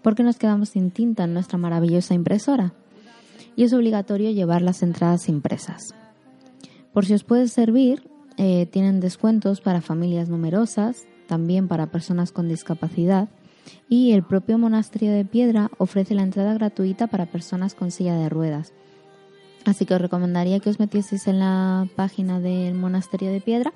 porque 0.00 0.22
nos 0.22 0.36
quedamos 0.36 0.68
sin 0.68 0.92
tinta 0.92 1.24
en 1.24 1.34
nuestra 1.34 1.58
maravillosa 1.58 2.14
impresora 2.14 2.72
y 3.56 3.64
es 3.64 3.72
obligatorio 3.72 4.30
llevar 4.30 4.62
las 4.62 4.80
entradas 4.84 5.28
impresas. 5.28 5.92
Por 6.92 7.04
si 7.04 7.14
os 7.14 7.24
puede 7.24 7.48
servir, 7.48 8.08
eh, 8.36 8.66
tienen 8.66 9.00
descuentos 9.00 9.60
para 9.60 9.80
familias 9.80 10.28
numerosas, 10.28 11.08
también 11.26 11.68
para 11.68 11.86
personas 11.86 12.32
con 12.32 12.48
discapacidad 12.48 13.28
y 13.88 14.12
el 14.12 14.22
propio 14.22 14.58
monasterio 14.58 15.12
de 15.12 15.24
piedra 15.24 15.70
ofrece 15.78 16.14
la 16.14 16.22
entrada 16.22 16.54
gratuita 16.54 17.06
para 17.06 17.26
personas 17.26 17.74
con 17.74 17.90
silla 17.90 18.14
de 18.14 18.28
ruedas. 18.28 18.72
Así 19.64 19.86
que 19.86 19.94
os 19.94 20.00
recomendaría 20.00 20.60
que 20.60 20.68
os 20.68 20.78
metieseis 20.78 21.26
en 21.26 21.38
la 21.38 21.88
página 21.96 22.38
del 22.38 22.74
monasterio 22.74 23.32
de 23.32 23.40
piedra 23.40 23.72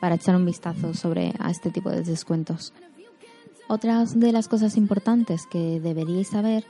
para 0.00 0.14
echar 0.14 0.36
un 0.36 0.46
vistazo 0.46 0.94
sobre 0.94 1.34
a 1.40 1.50
este 1.50 1.70
tipo 1.70 1.90
de 1.90 2.02
descuentos. 2.02 2.72
Otra 3.68 4.04
de 4.04 4.32
las 4.32 4.48
cosas 4.48 4.76
importantes 4.76 5.46
que 5.46 5.80
deberíais 5.80 6.28
saber 6.28 6.64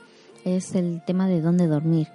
es 0.45 0.73
el 0.73 1.03
tema 1.05 1.27
de 1.27 1.41
dónde 1.41 1.67
dormir. 1.67 2.07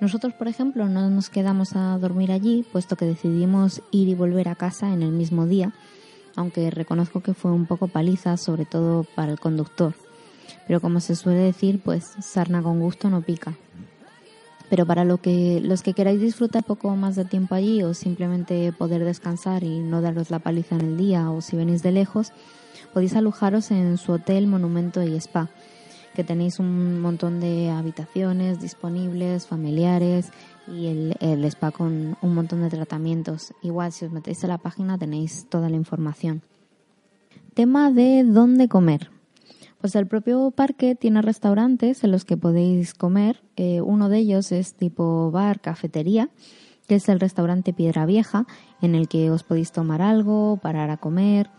Nosotros, 0.00 0.34
por 0.34 0.48
ejemplo, 0.48 0.88
no 0.88 1.08
nos 1.08 1.30
quedamos 1.30 1.76
a 1.76 1.96
dormir 1.98 2.32
allí, 2.32 2.64
puesto 2.70 2.96
que 2.96 3.06
decidimos 3.06 3.80
ir 3.90 4.08
y 4.08 4.14
volver 4.14 4.48
a 4.48 4.54
casa 4.54 4.92
en 4.92 5.02
el 5.02 5.12
mismo 5.12 5.46
día, 5.46 5.72
aunque 6.36 6.70
reconozco 6.70 7.20
que 7.20 7.34
fue 7.34 7.52
un 7.52 7.66
poco 7.66 7.88
paliza, 7.88 8.36
sobre 8.36 8.64
todo 8.64 9.04
para 9.14 9.32
el 9.32 9.40
conductor. 9.40 9.94
Pero 10.66 10.80
como 10.80 11.00
se 11.00 11.16
suele 11.16 11.40
decir, 11.40 11.80
pues 11.82 12.04
sarna 12.20 12.62
con 12.62 12.80
gusto 12.80 13.10
no 13.10 13.22
pica. 13.22 13.54
Pero 14.70 14.86
para 14.86 15.04
lo 15.04 15.18
que, 15.18 15.60
los 15.62 15.82
que 15.82 15.92
queráis 15.92 16.20
disfrutar 16.20 16.64
poco 16.64 16.94
más 16.96 17.16
de 17.16 17.24
tiempo 17.24 17.54
allí 17.54 17.82
o 17.82 17.94
simplemente 17.94 18.72
poder 18.72 19.04
descansar 19.04 19.62
y 19.62 19.78
no 19.78 20.00
daros 20.00 20.30
la 20.30 20.38
paliza 20.38 20.76
en 20.76 20.80
el 20.82 20.96
día 20.96 21.30
o 21.30 21.40
si 21.42 21.56
venís 21.56 21.82
de 21.82 21.92
lejos, 21.92 22.32
podéis 22.92 23.14
alojaros 23.14 23.70
en 23.70 23.98
su 23.98 24.12
hotel, 24.12 24.46
monumento 24.46 25.02
y 25.02 25.14
spa, 25.16 25.50
que 26.14 26.24
tenéis 26.24 26.58
un 26.58 27.00
montón 27.00 27.40
de 27.40 27.70
habitaciones 27.70 28.60
disponibles, 28.60 29.46
familiares 29.46 30.30
y 30.66 30.86
el, 30.86 31.16
el 31.20 31.44
spa 31.46 31.70
con 31.70 32.16
un 32.22 32.34
montón 32.34 32.62
de 32.62 32.70
tratamientos. 32.70 33.52
Igual 33.62 33.92
si 33.92 34.04
os 34.04 34.12
metéis 34.12 34.42
en 34.44 34.50
la 34.50 34.58
página 34.58 34.96
tenéis 34.96 35.46
toda 35.48 35.68
la 35.68 35.76
información. 35.76 36.42
Tema 37.54 37.90
de 37.90 38.24
dónde 38.24 38.68
comer. 38.68 39.10
Pues 39.80 39.94
el 39.96 40.06
propio 40.06 40.50
parque 40.50 40.94
tiene 40.94 41.20
restaurantes 41.20 42.04
en 42.04 42.10
los 42.10 42.24
que 42.24 42.36
podéis 42.36 42.94
comer. 42.94 43.42
Eh, 43.56 43.82
uno 43.82 44.08
de 44.08 44.18
ellos 44.18 44.50
es 44.50 44.74
tipo 44.74 45.30
bar, 45.30 45.60
cafetería, 45.60 46.30
que 46.88 46.94
es 46.94 47.08
el 47.08 47.20
restaurante 47.20 47.72
Piedra 47.72 48.06
Vieja, 48.06 48.46
en 48.80 48.94
el 48.94 49.08
que 49.08 49.30
os 49.30 49.42
podéis 49.42 49.72
tomar 49.72 50.00
algo, 50.00 50.58
parar 50.62 50.90
a 50.90 50.96
comer, 50.96 51.50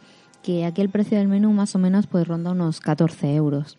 que 0.42 0.66
aquí 0.66 0.82
el 0.82 0.90
precio 0.90 1.18
del 1.18 1.28
menú 1.28 1.52
más 1.54 1.76
o 1.76 1.80
menos 1.80 2.08
pues 2.08 2.28
ronda 2.28 2.52
unos 2.52 2.80
14 2.80 3.36
euros. 3.36 3.78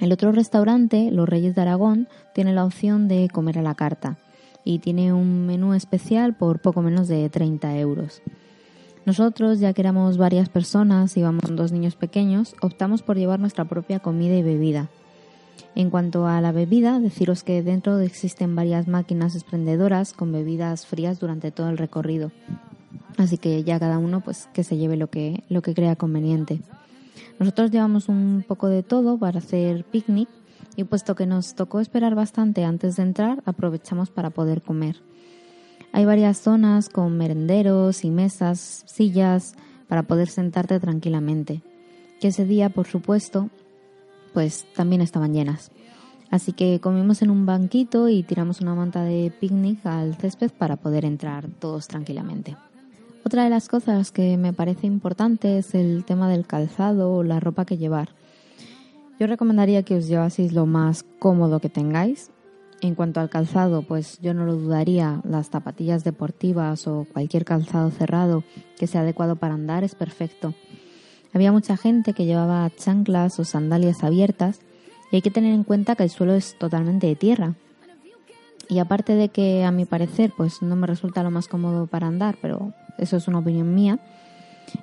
El 0.00 0.12
otro 0.12 0.32
restaurante, 0.32 1.10
Los 1.10 1.28
Reyes 1.28 1.54
de 1.54 1.62
Aragón, 1.62 2.08
tiene 2.34 2.52
la 2.52 2.64
opción 2.64 3.06
de 3.08 3.28
comer 3.32 3.58
a 3.58 3.62
la 3.62 3.74
carta. 3.74 4.18
y 4.66 4.78
tiene 4.78 5.12
un 5.12 5.44
menú 5.44 5.74
especial 5.74 6.32
por 6.34 6.58
poco 6.58 6.80
menos 6.80 7.06
de 7.06 7.28
30 7.28 7.76
euros. 7.76 8.22
Nosotros, 9.04 9.60
ya 9.60 9.74
que 9.74 9.82
éramos 9.82 10.16
varias 10.16 10.48
personas 10.48 11.14
y 11.16 11.20
íbamos 11.20 11.42
con 11.42 11.56
dos 11.56 11.70
niños 11.70 11.96
pequeños, 11.96 12.54
optamos 12.62 13.02
por 13.02 13.18
llevar 13.18 13.38
nuestra 13.38 13.66
propia 13.66 13.98
comida 13.98 14.34
y 14.34 14.42
bebida. 14.42 14.88
En 15.74 15.90
cuanto 15.90 16.26
a 16.26 16.40
la 16.40 16.52
bebida, 16.52 16.98
deciros 16.98 17.42
que 17.42 17.62
dentro 17.62 17.98
existen 17.98 18.56
varias 18.56 18.88
máquinas 18.88 19.34
exprendedoras 19.34 20.14
con 20.14 20.32
bebidas 20.32 20.86
frías 20.86 21.20
durante 21.20 21.50
todo 21.50 21.68
el 21.68 21.76
recorrido. 21.76 22.32
Así 23.18 23.36
que 23.36 23.62
ya 23.64 23.78
cada 23.78 23.98
uno 23.98 24.22
pues 24.22 24.48
que 24.54 24.64
se 24.64 24.76
lleve 24.76 24.96
lo 24.96 25.08
que, 25.08 25.44
lo 25.48 25.60
que 25.60 25.74
crea 25.74 25.96
conveniente. 25.96 26.60
Nosotros 27.38 27.70
llevamos 27.70 28.08
un 28.08 28.44
poco 28.46 28.68
de 28.68 28.82
todo 28.82 29.18
para 29.18 29.38
hacer 29.38 29.84
picnic 29.84 30.28
y 30.76 30.84
puesto 30.84 31.14
que 31.14 31.26
nos 31.26 31.54
tocó 31.54 31.80
esperar 31.80 32.14
bastante 32.14 32.64
antes 32.64 32.96
de 32.96 33.02
entrar, 33.02 33.42
aprovechamos 33.44 34.10
para 34.10 34.30
poder 34.30 34.62
comer. 34.62 35.02
Hay 35.92 36.04
varias 36.04 36.38
zonas 36.38 36.88
con 36.88 37.16
merenderos 37.16 38.04
y 38.04 38.10
mesas, 38.10 38.82
sillas 38.86 39.54
para 39.88 40.02
poder 40.02 40.28
sentarte 40.28 40.80
tranquilamente. 40.80 41.62
Que 42.20 42.28
ese 42.28 42.44
día, 42.44 42.70
por 42.70 42.86
supuesto, 42.86 43.50
pues 44.32 44.66
también 44.74 45.00
estaban 45.00 45.32
llenas. 45.32 45.70
Así 46.30 46.52
que 46.52 46.80
comimos 46.80 47.22
en 47.22 47.30
un 47.30 47.46
banquito 47.46 48.08
y 48.08 48.24
tiramos 48.24 48.60
una 48.60 48.74
manta 48.74 49.04
de 49.04 49.32
picnic 49.38 49.86
al 49.86 50.16
césped 50.16 50.50
para 50.50 50.76
poder 50.76 51.04
entrar 51.04 51.48
todos 51.60 51.86
tranquilamente. 51.86 52.56
Otra 53.26 53.44
de 53.44 53.48
las 53.48 53.68
cosas 53.68 54.12
que 54.12 54.36
me 54.36 54.52
parece 54.52 54.86
importante 54.86 55.56
es 55.56 55.74
el 55.74 56.04
tema 56.04 56.28
del 56.28 56.46
calzado 56.46 57.10
o 57.10 57.22
la 57.22 57.40
ropa 57.40 57.64
que 57.64 57.78
llevar. 57.78 58.10
Yo 59.18 59.26
recomendaría 59.26 59.82
que 59.82 59.96
os 59.96 60.08
llevaseis 60.08 60.52
lo 60.52 60.66
más 60.66 61.06
cómodo 61.20 61.58
que 61.58 61.70
tengáis. 61.70 62.30
En 62.82 62.94
cuanto 62.94 63.20
al 63.20 63.30
calzado, 63.30 63.80
pues 63.80 64.18
yo 64.20 64.34
no 64.34 64.44
lo 64.44 64.56
dudaría, 64.56 65.22
las 65.24 65.48
zapatillas 65.48 66.04
deportivas 66.04 66.86
o 66.86 67.06
cualquier 67.14 67.46
calzado 67.46 67.90
cerrado 67.90 68.44
que 68.76 68.86
sea 68.86 69.00
adecuado 69.00 69.36
para 69.36 69.54
andar 69.54 69.84
es 69.84 69.94
perfecto. 69.94 70.52
Había 71.32 71.50
mucha 71.50 71.78
gente 71.78 72.12
que 72.12 72.26
llevaba 72.26 72.70
chanclas 72.76 73.40
o 73.40 73.44
sandalias 73.44 74.04
abiertas 74.04 74.60
y 75.10 75.16
hay 75.16 75.22
que 75.22 75.30
tener 75.30 75.54
en 75.54 75.64
cuenta 75.64 75.96
que 75.96 76.02
el 76.02 76.10
suelo 76.10 76.34
es 76.34 76.58
totalmente 76.58 77.06
de 77.06 77.16
tierra. 77.16 77.54
Y 78.68 78.80
aparte 78.80 79.14
de 79.14 79.30
que 79.30 79.64
a 79.64 79.70
mi 79.70 79.86
parecer 79.86 80.30
pues 80.36 80.60
no 80.60 80.76
me 80.76 80.86
resulta 80.86 81.22
lo 81.22 81.30
más 81.30 81.48
cómodo 81.48 81.86
para 81.86 82.06
andar, 82.06 82.36
pero 82.42 82.74
eso 82.98 83.16
es 83.16 83.28
una 83.28 83.38
opinión 83.38 83.74
mía, 83.74 83.98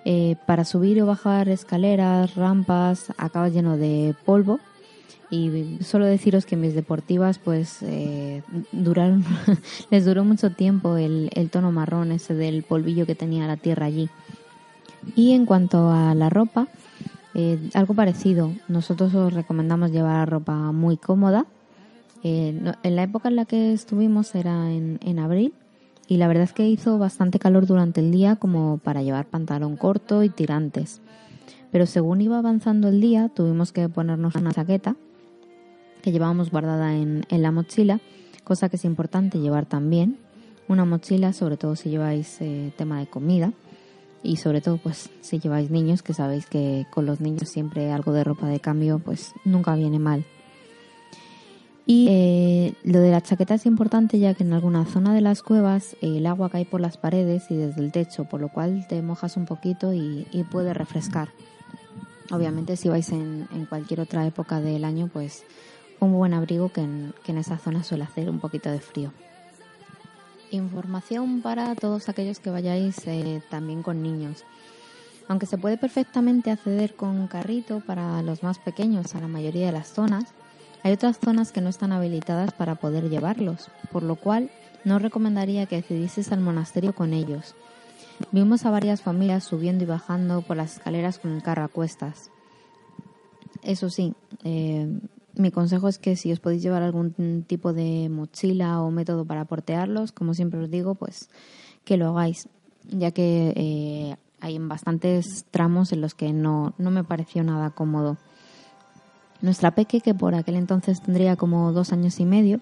eh, 0.05 0.35
para 0.45 0.65
subir 0.65 1.01
o 1.01 1.05
bajar 1.05 1.49
escaleras, 1.49 2.35
rampas, 2.35 3.11
acaba 3.17 3.49
lleno 3.49 3.77
de 3.77 4.15
polvo. 4.25 4.59
Y 5.29 5.77
solo 5.81 6.05
deciros 6.05 6.45
que 6.45 6.57
mis 6.57 6.75
deportivas 6.75 7.39
pues 7.39 7.81
eh, 7.83 8.43
duraron, 8.73 9.23
les 9.89 10.03
duró 10.03 10.25
mucho 10.25 10.51
tiempo 10.51 10.97
el, 10.97 11.29
el 11.33 11.49
tono 11.49 11.71
marrón 11.71 12.11
ese 12.11 12.33
del 12.33 12.63
polvillo 12.63 13.05
que 13.05 13.15
tenía 13.15 13.47
la 13.47 13.55
tierra 13.55 13.85
allí. 13.85 14.09
Y 15.15 15.31
en 15.31 15.45
cuanto 15.45 15.89
a 15.89 16.13
la 16.15 16.29
ropa, 16.29 16.67
eh, 17.33 17.69
algo 17.73 17.93
parecido. 17.93 18.51
Nosotros 18.67 19.15
os 19.15 19.33
recomendamos 19.33 19.91
llevar 19.91 20.29
ropa 20.29 20.71
muy 20.73 20.97
cómoda. 20.97 21.45
En 22.23 22.75
la 22.83 23.01
época 23.01 23.29
en 23.29 23.35
la 23.35 23.45
que 23.45 23.73
estuvimos 23.73 24.35
era 24.35 24.71
en, 24.71 24.99
en 25.01 25.17
abril 25.17 25.55
y 26.11 26.17
la 26.17 26.27
verdad 26.27 26.43
es 26.43 26.51
que 26.51 26.67
hizo 26.67 26.97
bastante 26.97 27.39
calor 27.39 27.65
durante 27.65 28.01
el 28.01 28.11
día 28.11 28.35
como 28.35 28.79
para 28.79 29.01
llevar 29.01 29.27
pantalón 29.27 29.77
corto 29.77 30.23
y 30.23 30.29
tirantes. 30.29 30.99
Pero 31.71 31.85
según 31.85 32.19
iba 32.19 32.37
avanzando 32.37 32.89
el 32.89 32.99
día 32.99 33.29
tuvimos 33.29 33.71
que 33.71 33.87
ponernos 33.87 34.35
una 34.35 34.51
chaqueta 34.51 34.97
que 36.01 36.11
llevábamos 36.11 36.51
guardada 36.51 36.97
en, 36.97 37.25
en 37.29 37.41
la 37.41 37.53
mochila, 37.53 38.01
cosa 38.43 38.67
que 38.67 38.75
es 38.75 38.83
importante 38.83 39.39
llevar 39.39 39.67
también. 39.67 40.17
Una 40.67 40.83
mochila, 40.83 41.31
sobre 41.31 41.55
todo 41.55 41.77
si 41.77 41.89
lleváis 41.89 42.41
eh, 42.41 42.73
tema 42.75 42.99
de 42.99 43.07
comida 43.07 43.53
y 44.21 44.35
sobre 44.35 44.59
todo 44.59 44.79
pues 44.79 45.09
si 45.21 45.39
lleváis 45.39 45.71
niños, 45.71 46.03
que 46.03 46.13
sabéis 46.13 46.45
que 46.45 46.85
con 46.91 47.05
los 47.05 47.21
niños 47.21 47.47
siempre 47.47 47.89
algo 47.89 48.11
de 48.11 48.25
ropa 48.25 48.47
de 48.47 48.59
cambio 48.59 48.99
pues 48.99 49.31
nunca 49.45 49.75
viene 49.75 49.97
mal. 49.97 50.25
Y 51.93 52.07
eh, 52.09 52.73
lo 52.83 53.01
de 53.01 53.11
la 53.11 53.19
chaqueta 53.19 53.55
es 53.55 53.65
importante 53.65 54.17
ya 54.17 54.33
que 54.33 54.43
en 54.43 54.53
alguna 54.53 54.85
zona 54.85 55.13
de 55.13 55.19
las 55.19 55.43
cuevas 55.43 55.97
el 55.99 56.25
agua 56.25 56.49
cae 56.49 56.63
por 56.63 56.79
las 56.79 56.95
paredes 56.95 57.51
y 57.51 57.57
desde 57.57 57.81
el 57.81 57.91
techo, 57.91 58.23
por 58.23 58.39
lo 58.39 58.47
cual 58.47 58.85
te 58.87 59.01
mojas 59.01 59.35
un 59.35 59.45
poquito 59.45 59.91
y, 59.91 60.25
y 60.31 60.45
puede 60.45 60.73
refrescar. 60.73 61.33
Obviamente 62.31 62.77
si 62.77 62.87
vais 62.87 63.09
en, 63.09 63.45
en 63.53 63.65
cualquier 63.65 63.99
otra 63.99 64.25
época 64.25 64.61
del 64.61 64.85
año, 64.85 65.09
pues 65.11 65.43
un 65.99 66.13
buen 66.13 66.33
abrigo 66.33 66.69
que 66.69 66.79
en, 66.79 67.13
que 67.25 67.33
en 67.33 67.39
esa 67.39 67.57
zona 67.57 67.83
suele 67.83 68.05
hacer 68.05 68.29
un 68.29 68.39
poquito 68.39 68.71
de 68.71 68.79
frío. 68.79 69.11
Información 70.49 71.41
para 71.41 71.75
todos 71.75 72.07
aquellos 72.07 72.39
que 72.39 72.51
vayáis 72.51 73.05
eh, 73.05 73.41
también 73.49 73.83
con 73.83 74.01
niños. 74.01 74.45
Aunque 75.27 75.45
se 75.45 75.57
puede 75.57 75.77
perfectamente 75.77 76.51
acceder 76.51 76.95
con 76.95 77.27
carrito 77.27 77.81
para 77.81 78.21
los 78.21 78.43
más 78.43 78.59
pequeños 78.59 79.13
a 79.13 79.19
la 79.19 79.27
mayoría 79.27 79.65
de 79.65 79.73
las 79.73 79.89
zonas, 79.89 80.33
hay 80.83 80.93
otras 80.93 81.19
zonas 81.19 81.51
que 81.51 81.61
no 81.61 81.69
están 81.69 81.91
habilitadas 81.91 82.53
para 82.53 82.75
poder 82.75 83.09
llevarlos, 83.09 83.69
por 83.91 84.03
lo 84.03 84.15
cual 84.15 84.49
no 84.83 84.99
recomendaría 84.99 85.65
que 85.65 85.77
accedieseis 85.77 86.31
al 86.31 86.41
monasterio 86.41 86.93
con 86.93 87.13
ellos. 87.13 87.55
Vimos 88.31 88.65
a 88.65 88.71
varias 88.71 89.01
familias 89.01 89.43
subiendo 89.43 89.83
y 89.83 89.87
bajando 89.87 90.41
por 90.41 90.57
las 90.57 90.77
escaleras 90.77 91.19
con 91.19 91.31
el 91.31 91.43
carro 91.43 91.63
a 91.63 91.67
cuestas. 91.67 92.31
Eso 93.63 93.89
sí, 93.89 94.15
eh, 94.43 94.87
mi 95.35 95.51
consejo 95.51 95.87
es 95.87 95.97
que 95.97 96.15
si 96.15 96.31
os 96.31 96.39
podéis 96.39 96.61
llevar 96.61 96.83
algún 96.83 97.43
tipo 97.47 97.73
de 97.73 98.09
mochila 98.09 98.81
o 98.81 98.91
método 98.91 99.25
para 99.25 99.45
portearlos, 99.45 100.11
como 100.11 100.33
siempre 100.33 100.59
os 100.59 100.69
digo, 100.69 100.95
pues 100.95 101.29
que 101.85 101.97
lo 101.97 102.09
hagáis, 102.09 102.49
ya 102.89 103.11
que 103.11 103.53
eh, 103.55 104.15
hay 104.39 104.57
bastantes 104.59 105.45
tramos 105.51 105.91
en 105.91 106.01
los 106.01 106.15
que 106.15 106.33
no, 106.33 106.73
no 106.77 106.91
me 106.91 107.03
pareció 107.03 107.43
nada 107.43 107.69
cómodo. 107.71 108.17
Nuestra 109.41 109.71
peque, 109.71 110.01
que 110.01 110.13
por 110.13 110.35
aquel 110.35 110.55
entonces 110.55 111.01
tendría 111.01 111.35
como 111.35 111.71
dos 111.71 111.91
años 111.91 112.19
y 112.19 112.25
medio, 112.25 112.59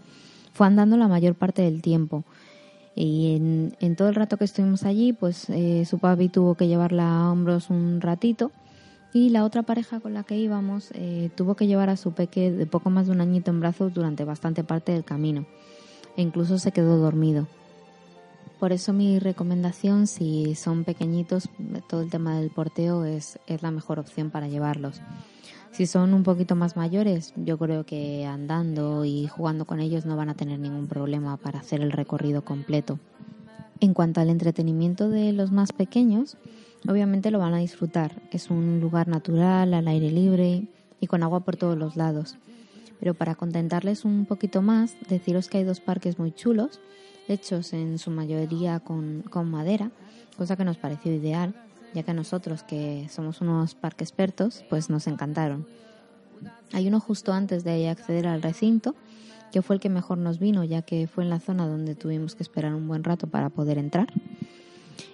fue 0.53 0.67
andando 0.67 0.97
la 0.97 1.07
mayor 1.07 1.35
parte 1.35 1.61
del 1.61 1.81
tiempo. 1.81 2.23
Y 2.95 3.35
en, 3.79 3.95
todo 3.95 4.09
el 4.09 4.15
rato 4.15 4.37
que 4.37 4.45
estuvimos 4.45 4.83
allí, 4.83 5.13
pues 5.13 5.49
eh, 5.49 5.85
su 5.85 5.99
papi 5.99 6.29
tuvo 6.29 6.55
que 6.55 6.67
llevarla 6.67 7.17
a 7.17 7.31
hombros 7.31 7.69
un 7.69 8.01
ratito 8.01 8.51
y 9.13 9.29
la 9.29 9.43
otra 9.43 9.63
pareja 9.63 9.99
con 9.99 10.13
la 10.13 10.23
que 10.23 10.37
íbamos 10.37 10.91
eh, 10.93 11.29
tuvo 11.35 11.55
que 11.55 11.67
llevar 11.67 11.89
a 11.89 11.97
su 11.97 12.11
peque 12.11 12.51
de 12.51 12.65
poco 12.65 12.89
más 12.89 13.07
de 13.07 13.13
un 13.13 13.21
añito 13.21 13.51
en 13.51 13.59
brazos 13.59 13.93
durante 13.93 14.23
bastante 14.23 14.63
parte 14.63 14.91
del 14.91 15.03
camino 15.03 15.45
e 16.15 16.21
incluso 16.21 16.59
se 16.59 16.71
quedó 16.71 16.97
dormido. 16.97 17.47
Por 18.59 18.73
eso 18.73 18.91
mi 18.91 19.19
recomendación, 19.19 20.05
si 20.05 20.53
son 20.55 20.83
pequeñitos, 20.83 21.49
todo 21.87 22.01
el 22.01 22.09
tema 22.09 22.37
del 22.39 22.49
porteo 22.49 23.05
es, 23.05 23.39
es 23.47 23.61
la 23.61 23.71
mejor 23.71 23.99
opción 23.99 24.31
para 24.31 24.49
llevarlos. 24.49 25.01
Si 25.71 25.85
son 25.85 26.13
un 26.13 26.23
poquito 26.23 26.55
más 26.55 26.75
mayores, 26.75 27.33
yo 27.37 27.57
creo 27.57 27.85
que 27.85 28.25
andando 28.25 29.05
y 29.05 29.27
jugando 29.27 29.65
con 29.65 29.79
ellos 29.79 30.05
no 30.05 30.17
van 30.17 30.29
a 30.29 30.35
tener 30.35 30.59
ningún 30.59 30.87
problema 30.87 31.37
para 31.37 31.59
hacer 31.59 31.79
el 31.79 31.93
recorrido 31.93 32.43
completo. 32.43 32.99
En 33.79 33.93
cuanto 33.93 34.19
al 34.19 34.29
entretenimiento 34.29 35.09
de 35.09 35.31
los 35.31 35.51
más 35.51 35.71
pequeños, 35.71 36.35
obviamente 36.85 37.31
lo 37.31 37.39
van 37.39 37.53
a 37.53 37.59
disfrutar. 37.59 38.21
Es 38.31 38.49
un 38.49 38.81
lugar 38.81 39.07
natural, 39.07 39.73
al 39.73 39.87
aire 39.87 40.11
libre 40.11 40.67
y 40.99 41.07
con 41.07 41.23
agua 41.23 41.41
por 41.41 41.55
todos 41.55 41.77
los 41.77 41.95
lados. 41.95 42.35
Pero 42.99 43.13
para 43.13 43.35
contentarles 43.35 44.03
un 44.03 44.25
poquito 44.25 44.61
más, 44.61 44.97
deciros 45.07 45.47
que 45.47 45.59
hay 45.59 45.63
dos 45.63 45.79
parques 45.79 46.19
muy 46.19 46.33
chulos, 46.33 46.81
hechos 47.29 47.73
en 47.73 47.97
su 47.97 48.11
mayoría 48.11 48.79
con, 48.79 49.23
con 49.29 49.49
madera, 49.49 49.91
cosa 50.37 50.55
que 50.55 50.65
nos 50.65 50.77
pareció 50.77 51.13
ideal, 51.13 51.53
ya 51.93 52.03
que 52.03 52.11
a 52.11 52.13
nosotros, 52.13 52.63
que 52.63 53.07
somos 53.09 53.41
unos 53.41 53.75
parque 53.75 54.03
expertos, 54.03 54.63
pues 54.69 54.89
nos 54.89 55.07
encantaron. 55.07 55.65
Hay 56.71 56.87
uno 56.87 56.99
justo 56.99 57.33
antes 57.33 57.63
de 57.63 57.89
acceder 57.89 58.27
al 58.27 58.41
recinto, 58.41 58.95
que 59.51 59.61
fue 59.61 59.75
el 59.75 59.79
que 59.79 59.89
mejor 59.89 60.17
nos 60.17 60.39
vino, 60.39 60.63
ya 60.63 60.81
que 60.81 61.07
fue 61.07 61.23
en 61.23 61.29
la 61.29 61.39
zona 61.39 61.67
donde 61.67 61.95
tuvimos 61.95 62.35
que 62.35 62.43
esperar 62.43 62.73
un 62.73 62.87
buen 62.87 63.03
rato 63.03 63.27
para 63.27 63.49
poder 63.49 63.77
entrar. 63.77 64.07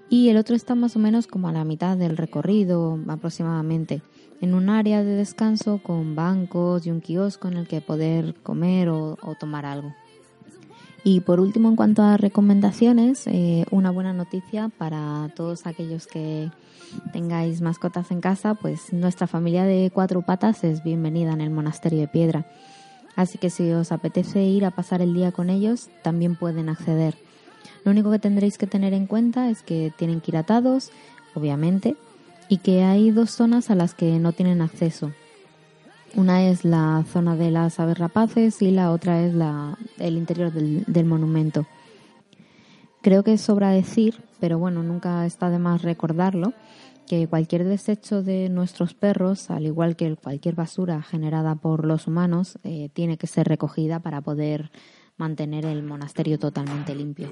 Y 0.09 0.29
el 0.29 0.37
otro 0.37 0.55
está 0.55 0.75
más 0.75 0.95
o 0.95 0.99
menos 0.99 1.27
como 1.27 1.47
a 1.47 1.51
la 1.51 1.63
mitad 1.63 1.97
del 1.97 2.17
recorrido 2.17 2.99
aproximadamente, 3.07 4.01
en 4.41 4.53
un 4.53 4.69
área 4.69 5.03
de 5.03 5.15
descanso 5.15 5.79
con 5.81 6.15
bancos 6.15 6.85
y 6.85 6.91
un 6.91 7.01
kiosco 7.01 7.47
en 7.47 7.57
el 7.57 7.67
que 7.67 7.81
poder 7.81 8.35
comer 8.43 8.89
o, 8.89 9.17
o 9.21 9.35
tomar 9.35 9.65
algo. 9.65 9.93
Y 11.07 11.19
por 11.19 11.39
último, 11.39 11.69
en 11.69 11.75
cuanto 11.75 12.01
a 12.01 12.17
recomendaciones, 12.17 13.27
eh, 13.27 13.65
una 13.69 13.91
buena 13.91 14.11
noticia 14.11 14.69
para 14.75 15.29
todos 15.35 15.67
aquellos 15.67 16.07
que 16.07 16.49
tengáis 17.13 17.61
mascotas 17.61 18.09
en 18.09 18.21
casa, 18.21 18.55
pues 18.55 18.91
nuestra 18.91 19.27
familia 19.27 19.65
de 19.65 19.91
cuatro 19.93 20.23
patas 20.23 20.63
es 20.63 20.83
bienvenida 20.83 21.31
en 21.31 21.41
el 21.41 21.51
monasterio 21.51 21.99
de 21.99 22.07
piedra. 22.07 22.47
Así 23.15 23.37
que 23.37 23.51
si 23.51 23.71
os 23.71 23.91
apetece 23.91 24.41
ir 24.45 24.65
a 24.65 24.71
pasar 24.71 25.03
el 25.03 25.13
día 25.13 25.31
con 25.31 25.51
ellos, 25.51 25.89
también 26.01 26.35
pueden 26.35 26.69
acceder. 26.69 27.15
Lo 27.83 27.91
único 27.91 28.09
que 28.09 28.17
tendréis 28.17 28.57
que 28.57 28.65
tener 28.65 28.93
en 28.93 29.05
cuenta 29.05 29.51
es 29.51 29.61
que 29.61 29.93
tienen 29.95 30.21
que 30.21 30.31
ir 30.31 30.37
atados, 30.37 30.89
obviamente, 31.35 31.95
y 32.49 32.57
que 32.57 32.83
hay 32.83 33.11
dos 33.11 33.29
zonas 33.29 33.69
a 33.69 33.75
las 33.75 33.93
que 33.93 34.17
no 34.17 34.31
tienen 34.31 34.59
acceso. 34.59 35.11
Una 36.15 36.47
es 36.47 36.63
la 36.63 37.03
zona 37.11 37.35
de 37.35 37.51
las 37.51 37.79
aves 37.79 37.97
rapaces 37.97 38.61
y 38.61 38.71
la 38.71 38.91
otra 38.91 39.21
es 39.25 39.33
la, 39.33 39.77
el 39.99 40.15
interior 40.17 40.51
del, 40.51 40.85
del 40.87 41.05
monumento. 41.05 41.65
Creo 43.01 43.23
que 43.23 43.37
sobra 43.37 43.69
decir, 43.71 44.23
pero 44.39 44.57
bueno, 44.57 44.81
nunca 44.81 45.25
está 45.25 45.49
de 45.49 45.59
más 45.59 45.81
recordarlo, 45.81 46.53
que 47.05 47.27
cualquier 47.27 47.65
desecho 47.65 48.23
de 48.23 48.49
nuestros 48.49 48.93
perros, 48.93 49.49
al 49.51 49.65
igual 49.65 49.95
que 49.95 50.15
cualquier 50.15 50.55
basura 50.55 51.01
generada 51.01 51.55
por 51.55 51.85
los 51.85 52.07
humanos, 52.07 52.57
eh, 52.63 52.89
tiene 52.93 53.17
que 53.17 53.27
ser 53.27 53.47
recogida 53.47 53.99
para 53.99 54.21
poder 54.21 54.71
mantener 55.17 55.65
el 55.65 55.83
monasterio 55.83 56.39
totalmente 56.39 56.95
limpio. 56.95 57.31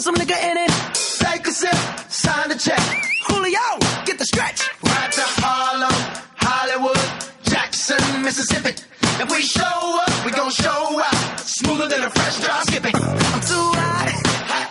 Put 0.00 0.04
some 0.04 0.14
nigga 0.14 0.38
in 0.50 0.56
it. 0.56 0.70
Take 1.18 1.46
a 1.46 1.52
sip, 1.52 1.74
sign 2.08 2.48
the 2.48 2.54
check. 2.54 2.80
Julio, 3.28 3.68
get 4.06 4.18
the 4.18 4.24
stretch. 4.24 4.60
Right 4.82 5.12
to 5.12 5.24
Harlem, 5.42 5.98
Hollywood, 6.36 7.06
Jackson, 7.42 8.22
Mississippi. 8.22 8.72
If 9.22 9.30
we 9.30 9.42
show 9.42 10.00
up, 10.04 10.24
we 10.24 10.32
gon' 10.32 10.50
show 10.50 11.02
out. 11.04 11.40
Smoother 11.40 11.88
than 11.88 12.02
a 12.04 12.10
fresh 12.10 12.40
drop 12.40 12.62
skipping. 12.68 12.94
I'm 12.96 13.40
too 13.52 13.68
hot. 13.80 14.08
hot 14.50 14.68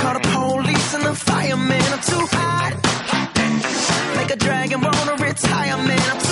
Call 0.00 0.14
the 0.14 0.24
police 0.34 0.94
and 0.94 1.04
the 1.04 1.14
fireman. 1.14 1.86
I'm 1.94 2.02
too 2.12 2.26
hot. 2.36 2.72
Make 4.16 4.30
a 4.30 4.36
dragon 4.36 4.80
wanna 4.80 5.16
retire, 5.22 5.76
man. 5.76 6.02
I'm 6.10 6.20
too 6.20 6.31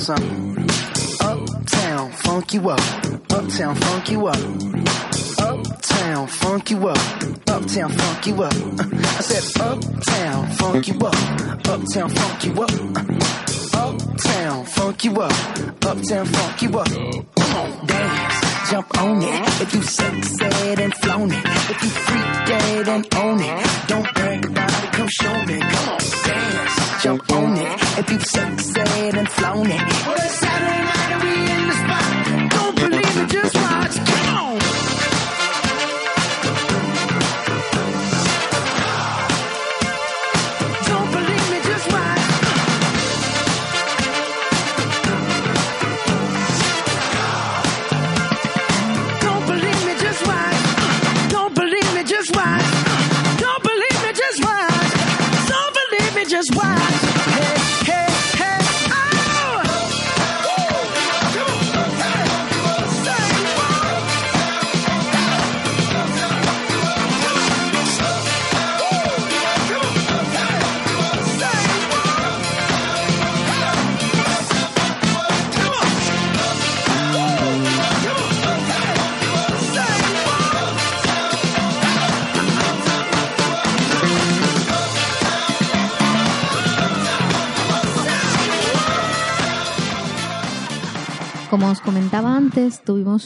something. 0.00 0.66
Uptown, 1.20 2.10
funk 2.12 2.54
you 2.54 2.70
up. 2.70 2.80
Uptown, 3.30 3.74
funk 3.74 4.10
you 4.10 4.26
up. 4.26 4.36
Uptown, 5.38 6.26
funk 6.26 6.70
you 6.70 6.88
up. 6.88 6.98
Uptown, 7.48 7.90
funk 7.90 8.26
you 8.26 8.42
up. 8.42 8.54
I 8.54 9.20
said, 9.20 9.62
Uptown, 9.62 10.50
funk 10.52 10.88
you 10.88 10.94
up. 11.00 11.14
Uptown, 11.68 12.08
funk 12.08 12.44
you 12.44 12.62
up. 12.62 12.70
Uptown, 13.74 14.64
funk 14.64 15.04
you 15.04 15.20
up. 15.20 15.32
Uptown, 15.84 16.26
funk 16.26 16.62
you 16.62 16.78
up. 16.78 16.88
Come 16.88 17.56
on, 17.56 17.86
dance, 17.86 18.49
jump 18.70 18.98
on 18.98 19.22
it. 19.22 19.62
If 19.62 19.74
you 19.74 19.82
sexed 19.82 20.42
and 20.42 20.94
flown 20.94 21.32
it. 21.32 21.44
If 21.44 21.82
you 21.82 21.88
freak 21.88 22.46
dead 22.46 22.88
and 22.88 23.14
own 23.16 23.40
it. 23.40 23.88
Don't 23.88 24.14
brag 24.14 24.44
about 24.46 24.84
it, 24.84 24.92
come 24.92 25.08
show 25.08 25.44
me. 25.44 25.58
Come 25.58 25.88
on, 25.88 25.98
dance, 26.26 27.02
jump 27.02 27.32
on 27.32 27.56
it. 27.56 27.98
If 27.98 28.10
you 28.10 28.20
sexed 28.20 28.78
and 28.78 29.28
flown 29.28 29.66
it. 29.66 29.80
Well, 30.06 30.14
it's 30.16 30.34
Saturday 30.34 30.82
night 30.90 31.10
and 31.14 31.22
we 31.24 31.32
in 31.54 31.62
the 31.68 31.76
spot. 31.82 32.50
Don't 32.50 32.76
believe 32.76 33.16
it, 33.22 33.30
just 33.30 33.54
watch. 33.56 33.96
Come 33.96 34.36
on. 34.36 34.79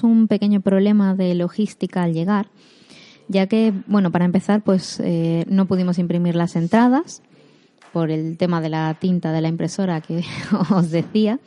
Un 0.02 0.28
pequeño 0.28 0.60
problema 0.60 1.14
de 1.14 1.34
logística 1.34 2.02
al 2.02 2.12
llegar, 2.12 2.48
ya 3.28 3.46
que, 3.46 3.72
bueno, 3.86 4.10
para 4.10 4.24
empezar, 4.24 4.62
pues 4.62 5.00
eh, 5.00 5.44
no 5.48 5.66
pudimos 5.66 5.98
imprimir 5.98 6.34
las 6.34 6.56
entradas 6.56 7.22
por 7.92 8.10
el 8.10 8.36
tema 8.36 8.60
de 8.60 8.68
la 8.68 8.96
tinta 8.98 9.32
de 9.32 9.40
la 9.40 9.48
impresora 9.48 10.00
que 10.00 10.24
os 10.70 10.90
decía. 10.90 11.38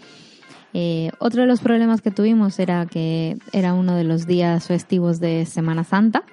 Eh, 0.73 1.11
otro 1.19 1.41
de 1.41 1.47
los 1.47 1.59
problemas 1.59 2.01
que 2.01 2.11
tuvimos 2.11 2.59
era 2.59 2.85
que 2.85 3.37
era 3.51 3.73
uno 3.73 3.95
de 3.95 4.03
los 4.03 4.27
días 4.27 4.67
festivos 4.67 5.19
de 5.19 5.45
Semana 5.45 5.83
Santa 5.83 6.23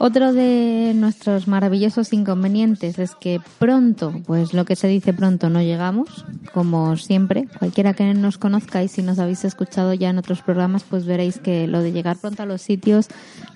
Otro 0.00 0.32
de 0.32 0.92
nuestros 0.94 1.48
maravillosos 1.48 2.12
inconvenientes 2.12 3.00
es 3.00 3.16
que 3.16 3.40
pronto, 3.58 4.14
pues 4.26 4.54
lo 4.54 4.64
que 4.64 4.76
se 4.76 4.86
dice 4.86 5.12
pronto, 5.12 5.50
no 5.50 5.60
llegamos, 5.60 6.24
como 6.54 6.96
siempre. 6.96 7.48
Cualquiera 7.58 7.94
que 7.94 8.14
nos 8.14 8.38
conozca 8.38 8.82
y 8.84 8.88
si 8.88 9.02
nos 9.02 9.18
habéis 9.18 9.44
escuchado 9.44 9.92
ya 9.94 10.10
en 10.10 10.18
otros 10.18 10.40
programas, 10.40 10.84
pues 10.84 11.04
veréis 11.04 11.38
que 11.38 11.66
lo 11.66 11.82
de 11.82 11.90
llegar 11.90 12.16
pronto 12.16 12.44
a 12.44 12.46
los 12.46 12.62
sitios 12.62 13.08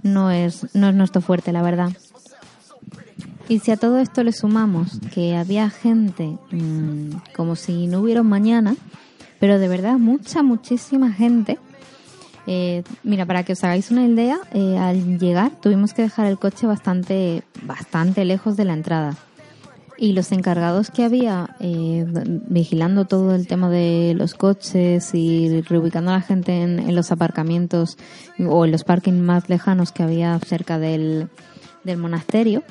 no 0.02 0.32
es, 0.32 0.66
no 0.74 0.88
es 0.88 0.94
nuestro 0.96 1.20
fuerte, 1.20 1.52
la 1.52 1.62
verdad. 1.62 1.92
Y 3.48 3.60
si 3.60 3.70
a 3.70 3.76
todo 3.76 3.98
esto 3.98 4.24
le 4.24 4.32
sumamos 4.32 4.98
que 5.14 5.36
había 5.36 5.70
gente 5.70 6.38
mmm, 6.50 7.10
como 7.36 7.54
si 7.54 7.86
no 7.86 8.00
hubiera 8.00 8.24
mañana, 8.24 8.74
pero 9.38 9.60
de 9.60 9.68
verdad 9.68 9.98
mucha, 9.98 10.42
muchísima 10.42 11.12
gente, 11.12 11.58
eh, 12.46 12.82
mira, 13.02 13.26
para 13.26 13.44
que 13.44 13.52
os 13.52 13.64
hagáis 13.64 13.90
una 13.90 14.04
idea, 14.04 14.38
eh, 14.52 14.76
al 14.78 15.18
llegar 15.18 15.52
tuvimos 15.60 15.94
que 15.94 16.02
dejar 16.02 16.26
el 16.26 16.38
coche 16.38 16.66
bastante, 16.66 17.42
bastante 17.62 18.24
lejos 18.24 18.56
de 18.56 18.64
la 18.64 18.74
entrada. 18.74 19.16
Y 19.98 20.14
los 20.14 20.32
encargados 20.32 20.90
que 20.90 21.04
había 21.04 21.54
eh, 21.60 22.04
vigilando 22.48 23.04
todo 23.04 23.34
el 23.34 23.46
tema 23.46 23.68
de 23.68 24.14
los 24.16 24.34
coches 24.34 25.14
y 25.14 25.60
reubicando 25.62 26.10
a 26.10 26.14
la 26.14 26.20
gente 26.22 26.62
en, 26.62 26.94
los 26.94 27.12
aparcamientos 27.12 27.98
o 28.38 28.64
en 28.64 28.72
los 28.72 28.82
parkings 28.82 29.20
más 29.20 29.48
lejanos 29.48 29.92
que 29.92 30.02
había 30.02 30.36
cerca 30.40 30.78
del, 30.78 31.28
del 31.84 31.98
monasterio, 31.98 32.64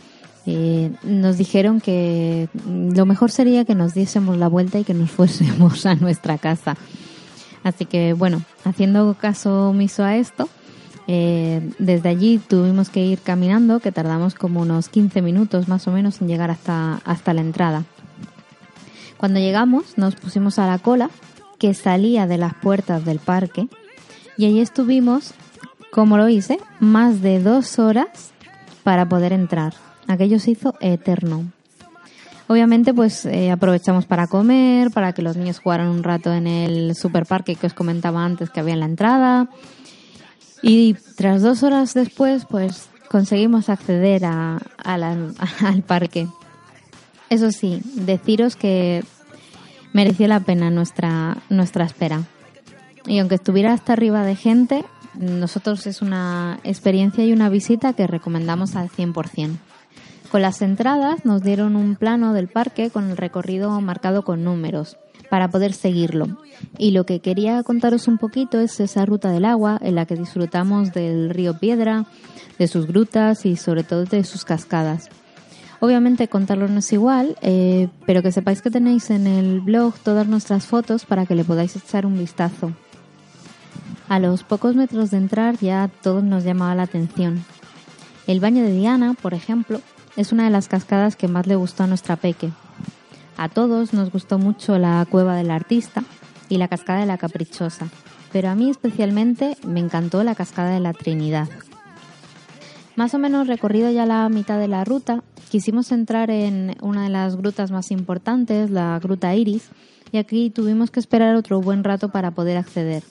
eh, 0.45 0.91
nos 1.03 1.37
dijeron 1.37 1.81
que 1.81 2.49
lo 2.65 3.05
mejor 3.05 3.29
sería 3.29 3.63
que 3.63 3.75
nos 3.75 3.93
diésemos 3.93 4.37
la 4.37 4.47
vuelta 4.47 4.79
y 4.79 4.83
que 4.83 4.93
nos 4.93 5.11
fuésemos 5.11 5.85
a 5.85 5.95
nuestra 5.95 6.37
casa. 6.37 6.75
Así 7.63 7.85
que 7.85 8.13
bueno, 8.13 8.41
haciendo 8.63 9.13
caso 9.15 9.69
omiso 9.69 10.03
a 10.03 10.15
esto, 10.17 10.49
eh, 11.07 11.61
desde 11.79 12.09
allí 12.09 12.37
tuvimos 12.37 12.89
que 12.89 13.05
ir 13.05 13.19
caminando, 13.19 13.79
que 13.79 13.91
tardamos 13.91 14.35
como 14.35 14.61
unos 14.61 14.89
15 14.89 15.21
minutos 15.21 15.67
más 15.67 15.87
o 15.87 15.91
menos 15.91 16.21
en 16.21 16.27
llegar 16.27 16.51
hasta, 16.51 17.01
hasta 17.05 17.33
la 17.33 17.41
entrada. 17.41 17.83
Cuando 19.17 19.39
llegamos 19.39 19.97
nos 19.97 20.15
pusimos 20.15 20.57
a 20.57 20.67
la 20.67 20.79
cola 20.79 21.09
que 21.59 21.73
salía 21.73 22.27
de 22.27 22.37
las 22.37 22.53
puertas 22.55 23.05
del 23.05 23.19
parque 23.19 23.67
y 24.37 24.45
allí 24.45 24.61
estuvimos, 24.61 25.33
como 25.91 26.17
lo 26.17 26.27
hice, 26.27 26.59
más 26.79 27.21
de 27.21 27.39
dos 27.39 27.77
horas 27.77 28.31
para 28.83 29.07
poder 29.07 29.33
entrar. 29.33 29.73
Aquello 30.07 30.39
se 30.39 30.51
hizo 30.51 30.75
eterno. 30.79 31.45
Obviamente, 32.47 32.93
pues 32.93 33.25
eh, 33.25 33.49
aprovechamos 33.51 34.05
para 34.05 34.27
comer, 34.27 34.91
para 34.91 35.13
que 35.13 35.21
los 35.21 35.37
niños 35.37 35.59
jugaran 35.59 35.87
un 35.87 36.03
rato 36.03 36.33
en 36.33 36.47
el 36.47 36.95
superparque 36.95 37.55
que 37.55 37.67
os 37.67 37.73
comentaba 37.73 38.25
antes 38.25 38.49
que 38.49 38.59
había 38.59 38.73
en 38.73 38.81
la 38.81 38.85
entrada. 38.87 39.47
Y 40.61 40.95
tras 41.15 41.41
dos 41.41 41.63
horas 41.63 41.93
después, 41.93 42.45
pues 42.45 42.89
conseguimos 43.09 43.69
acceder 43.69 44.25
a, 44.25 44.59
la- 44.83 45.17
al 45.65 45.81
parque. 45.83 46.27
Eso 47.29 47.51
sí, 47.51 47.81
deciros 47.95 48.55
que 48.57 49.03
mereció 49.93 50.27
la 50.27 50.41
pena 50.41 50.69
nuestra, 50.69 51.37
nuestra 51.49 51.85
espera. 51.85 52.23
Y 53.07 53.19
aunque 53.19 53.35
estuviera 53.35 53.73
hasta 53.73 53.93
arriba 53.93 54.23
de 54.25 54.35
gente, 54.35 54.83
nosotros 55.15 55.87
es 55.87 56.01
una 56.01 56.59
experiencia 56.63 57.25
y 57.25 57.31
una 57.33 57.49
visita 57.49 57.93
que 57.93 58.07
recomendamos 58.07 58.75
al 58.75 58.89
100%. 58.89 59.55
Con 60.31 60.41
las 60.41 60.61
entradas 60.61 61.25
nos 61.25 61.41
dieron 61.41 61.75
un 61.75 61.97
plano 61.97 62.31
del 62.31 62.47
parque 62.47 62.89
con 62.89 63.09
el 63.09 63.17
recorrido 63.17 63.81
marcado 63.81 64.23
con 64.23 64.45
números 64.45 64.97
para 65.29 65.49
poder 65.49 65.73
seguirlo. 65.73 66.37
Y 66.77 66.91
lo 66.91 67.05
que 67.05 67.19
quería 67.19 67.61
contaros 67.63 68.07
un 68.07 68.17
poquito 68.17 68.57
es 68.61 68.79
esa 68.79 69.05
ruta 69.05 69.29
del 69.29 69.43
agua 69.43 69.77
en 69.81 69.95
la 69.95 70.05
que 70.05 70.15
disfrutamos 70.15 70.93
del 70.93 71.31
río 71.31 71.59
Piedra, 71.59 72.05
de 72.57 72.67
sus 72.69 72.87
grutas 72.87 73.45
y 73.45 73.57
sobre 73.57 73.83
todo 73.83 74.05
de 74.05 74.23
sus 74.23 74.45
cascadas. 74.45 75.09
Obviamente 75.81 76.29
contarlo 76.29 76.69
no 76.69 76.79
es 76.79 76.93
igual, 76.93 77.35
eh, 77.41 77.89
pero 78.05 78.21
que 78.21 78.31
sepáis 78.31 78.61
que 78.61 78.71
tenéis 78.71 79.09
en 79.09 79.27
el 79.27 79.59
blog 79.59 79.95
todas 79.95 80.27
nuestras 80.27 80.65
fotos 80.65 81.03
para 81.03 81.25
que 81.25 81.35
le 81.35 81.43
podáis 81.43 81.75
echar 81.75 82.05
un 82.05 82.17
vistazo. 82.17 82.71
A 84.07 84.19
los 84.19 84.43
pocos 84.43 84.75
metros 84.77 85.11
de 85.11 85.17
entrar 85.17 85.57
ya 85.57 85.89
todo 86.01 86.21
nos 86.21 86.45
llamaba 86.45 86.75
la 86.75 86.83
atención. 86.83 87.43
El 88.27 88.39
baño 88.39 88.63
de 88.63 88.71
Diana, 88.71 89.15
por 89.19 89.33
ejemplo, 89.33 89.81
es 90.15 90.31
una 90.31 90.45
de 90.45 90.49
las 90.49 90.67
cascadas 90.67 91.15
que 91.15 91.27
más 91.27 91.47
le 91.47 91.55
gustó 91.55 91.83
a 91.83 91.87
nuestra 91.87 92.15
peque. 92.15 92.49
A 93.37 93.49
todos 93.49 93.93
nos 93.93 94.11
gustó 94.11 94.37
mucho 94.37 94.77
la 94.77 95.05
cueva 95.09 95.35
del 95.35 95.51
artista 95.51 96.03
y 96.49 96.57
la 96.57 96.67
cascada 96.67 96.99
de 96.99 97.05
la 97.05 97.17
caprichosa, 97.17 97.87
pero 98.31 98.49
a 98.49 98.55
mí 98.55 98.69
especialmente 98.69 99.57
me 99.65 99.79
encantó 99.79 100.23
la 100.23 100.35
cascada 100.35 100.71
de 100.71 100.79
la 100.79 100.93
Trinidad. 100.93 101.49
Más 102.95 103.13
o 103.13 103.19
menos 103.19 103.47
recorrido 103.47 103.89
ya 103.89 104.05
la 104.05 104.27
mitad 104.29 104.59
de 104.59 104.67
la 104.67 104.83
ruta, 104.83 105.23
quisimos 105.49 105.91
entrar 105.91 106.29
en 106.29 106.75
una 106.81 107.03
de 107.03 107.09
las 107.09 107.35
grutas 107.35 107.71
más 107.71 107.89
importantes, 107.91 108.69
la 108.69 108.99
Gruta 108.99 109.33
Iris, 109.33 109.69
y 110.11 110.17
aquí 110.17 110.49
tuvimos 110.49 110.91
que 110.91 110.99
esperar 110.99 111.35
otro 111.35 111.61
buen 111.61 111.83
rato 111.83 112.09
para 112.09 112.31
poder 112.31 112.57
acceder. 112.57 113.03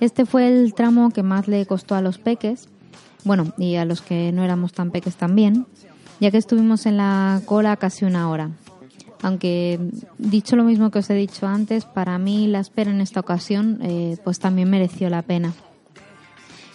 Este 0.00 0.26
fue 0.26 0.48
el 0.48 0.74
tramo 0.74 1.10
que 1.10 1.22
más 1.22 1.48
le 1.48 1.64
costó 1.66 1.94
a 1.94 2.02
los 2.02 2.18
peques, 2.18 2.68
bueno, 3.24 3.52
y 3.58 3.76
a 3.76 3.84
los 3.84 4.00
que 4.00 4.32
no 4.32 4.44
éramos 4.44 4.72
tan 4.72 4.90
peques 4.90 5.16
también, 5.16 5.66
ya 6.20 6.30
que 6.30 6.38
estuvimos 6.38 6.86
en 6.86 6.98
la 6.98 7.40
cola 7.46 7.76
casi 7.76 8.04
una 8.04 8.28
hora. 8.28 8.50
Aunque 9.22 9.78
dicho 10.18 10.56
lo 10.56 10.64
mismo 10.64 10.90
que 10.90 11.00
os 11.00 11.10
he 11.10 11.14
dicho 11.14 11.46
antes, 11.46 11.84
para 11.84 12.18
mí 12.18 12.46
la 12.46 12.60
espera 12.60 12.90
en 12.90 13.00
esta 13.00 13.20
ocasión 13.20 13.78
eh, 13.82 14.16
pues 14.24 14.38
también 14.38 14.70
mereció 14.70 15.10
la 15.10 15.22
pena. 15.22 15.52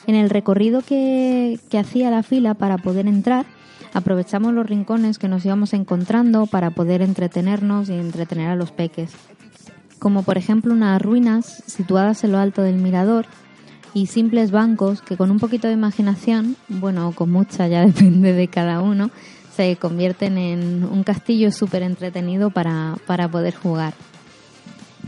En 0.08 0.16
el 0.16 0.30
recorrido 0.30 0.82
que, 0.82 1.60
que 1.70 1.80
hacía 1.80 2.12
la 2.12 2.22
fila 2.22 2.54
para 2.54 2.78
poder 2.78 3.08
entrar, 3.08 3.46
aprovechamos 3.94 4.54
los 4.54 4.68
rincones 4.68 5.18
que 5.18 5.28
nos 5.28 5.46
íbamos 5.46 5.74
encontrando 5.74 6.46
para 6.46 6.70
poder 6.70 7.02
entretenernos 7.02 7.90
y 7.90 7.94
entretener 7.94 8.50
a 8.50 8.56
los 8.56 8.72
peques. 8.72 9.12
Como 9.98 10.22
por 10.22 10.38
ejemplo 10.38 10.74
unas 10.74 11.02
ruinas 11.02 11.64
situadas 11.66 12.24
en 12.24 12.34
lo 12.34 12.38
alto 12.38 12.62
del 12.62 12.76
mirador 12.76 13.26
y 13.96 14.08
simples 14.08 14.52
bancos 14.52 15.02
que 15.02 15.18
con 15.18 15.32
un 15.32 15.40
poquito 15.40 15.68
de 15.68 15.74
imaginación, 15.74 16.58
bueno, 16.68 17.14
con 17.16 17.32
mucha, 17.32 17.68
ya 17.68 17.82
depende 17.86 18.34
de 18.34 18.48
cada 18.50 18.82
uno, 18.82 19.10
se 19.56 19.76
convierten 19.78 20.38
en 20.38 20.84
un 20.84 21.04
castillo 21.04 21.52
súper 21.52 21.84
entretenido 21.84 22.50
para, 22.50 22.98
para 23.06 23.28
poder 23.28 23.56
jugar. 23.56 23.94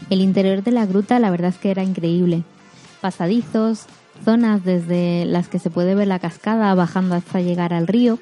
El 0.10 0.22
interior 0.22 0.64
de 0.64 0.72
la 0.72 0.86
gruta 0.86 1.20
la 1.20 1.32
verdad 1.32 1.50
es 1.50 1.58
que 1.58 1.72
era 1.72 1.84
increíble. 1.84 2.44
Pasadizos, 3.02 3.86
zonas 4.24 4.64
desde 4.64 5.26
las 5.26 5.48
que 5.48 5.60
se 5.60 5.70
puede 5.70 5.96
ver 5.96 6.08
la 6.08 6.20
cascada 6.20 6.74
bajando 6.76 7.16
hasta 7.16 7.42
llegar 7.42 7.74
al 7.74 7.88
río 7.88 8.20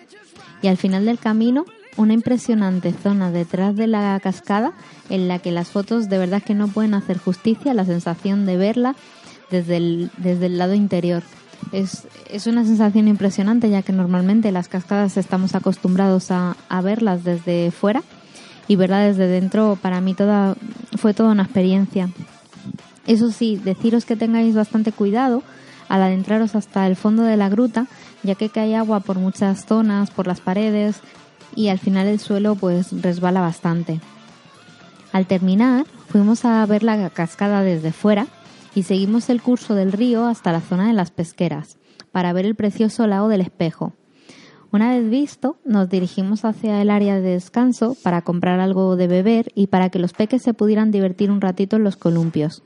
y 0.61 0.67
al 0.67 0.77
final 0.77 1.05
del 1.05 1.19
camino 1.19 1.65
una 1.97 2.13
impresionante 2.13 2.91
zona 2.91 3.31
detrás 3.31 3.75
de 3.75 3.87
la 3.87 4.19
cascada 4.21 4.73
en 5.09 5.27
la 5.27 5.39
que 5.39 5.51
las 5.51 5.69
fotos 5.69 6.09
de 6.09 6.17
verdad 6.17 6.43
que 6.43 6.53
no 6.53 6.67
pueden 6.67 6.93
hacer 6.93 7.17
justicia 7.17 7.71
a 7.71 7.75
la 7.75 7.85
sensación 7.85 8.45
de 8.45 8.57
verla 8.57 8.95
desde 9.51 10.09
desde 10.17 10.47
el 10.47 10.57
lado 10.57 10.73
interior. 10.73 11.23
Es, 11.71 12.07
es 12.29 12.47
una 12.47 12.63
sensación 12.63 13.07
impresionante 13.07 13.69
ya 13.69 13.81
que 13.81 13.91
normalmente 13.91 14.51
las 14.51 14.67
cascadas 14.67 15.17
estamos 15.17 15.55
acostumbrados 15.55 16.31
a, 16.31 16.55
a 16.69 16.81
verlas 16.81 17.23
desde 17.23 17.71
fuera 17.71 18.03
y 18.67 18.75
verla 18.75 18.99
desde 18.99 19.27
dentro 19.27 19.77
para 19.81 20.01
mí 20.01 20.13
toda, 20.13 20.55
fue 20.97 21.13
toda 21.13 21.31
una 21.31 21.43
experiencia. 21.43 22.09
Eso 23.07 23.31
sí, 23.31 23.57
deciros 23.57 24.05
que 24.05 24.15
tengáis 24.15 24.55
bastante 24.55 24.91
cuidado 24.91 25.43
al 25.89 26.01
adentraros 26.01 26.55
hasta 26.55 26.87
el 26.87 26.95
fondo 26.95 27.23
de 27.23 27.37
la 27.37 27.49
gruta, 27.49 27.87
ya 28.23 28.35
que 28.35 28.49
cae 28.49 28.75
agua 28.75 29.01
por 29.01 29.19
muchas 29.19 29.65
zonas, 29.65 30.09
por 30.09 30.27
las 30.27 30.41
paredes 30.41 30.97
y 31.55 31.69
al 31.69 31.79
final 31.79 32.07
el 32.07 32.19
suelo 32.19 32.55
pues 32.55 33.01
resbala 33.01 33.41
bastante. 33.41 33.99
Al 35.11 35.27
terminar, 35.27 35.85
fuimos 36.09 36.43
a 36.43 36.65
ver 36.65 36.83
la 36.83 37.09
cascada 37.09 37.61
desde 37.61 37.91
fuera 37.91 38.27
y 38.75 38.83
seguimos 38.83 39.29
el 39.29 39.41
curso 39.41 39.73
del 39.73 39.93
río 39.93 40.25
hasta 40.27 40.51
la 40.51 40.61
zona 40.61 40.87
de 40.87 40.93
las 40.93 41.09
pesqueras 41.09 41.77
para 42.11 42.33
ver 42.33 42.45
el 42.45 42.55
precioso 42.55 43.07
lago 43.07 43.29
del 43.29 43.41
espejo. 43.41 43.93
Una 44.71 44.91
vez 44.91 45.09
visto, 45.09 45.57
nos 45.63 45.89
dirigimos 45.89 46.43
hacia 46.43 46.81
el 46.81 46.89
área 46.89 47.15
de 47.15 47.29
descanso 47.29 47.95
para 48.03 48.21
comprar 48.21 48.59
algo 48.59 48.97
de 48.97 49.07
beber 49.07 49.51
y 49.55 49.67
para 49.67 49.89
que 49.89 49.99
los 49.99 50.11
peques 50.11 50.41
se 50.41 50.53
pudieran 50.53 50.91
divertir 50.91 51.31
un 51.31 51.39
ratito 51.39 51.77
en 51.77 51.85
los 51.85 51.95
columpios, 51.95 52.61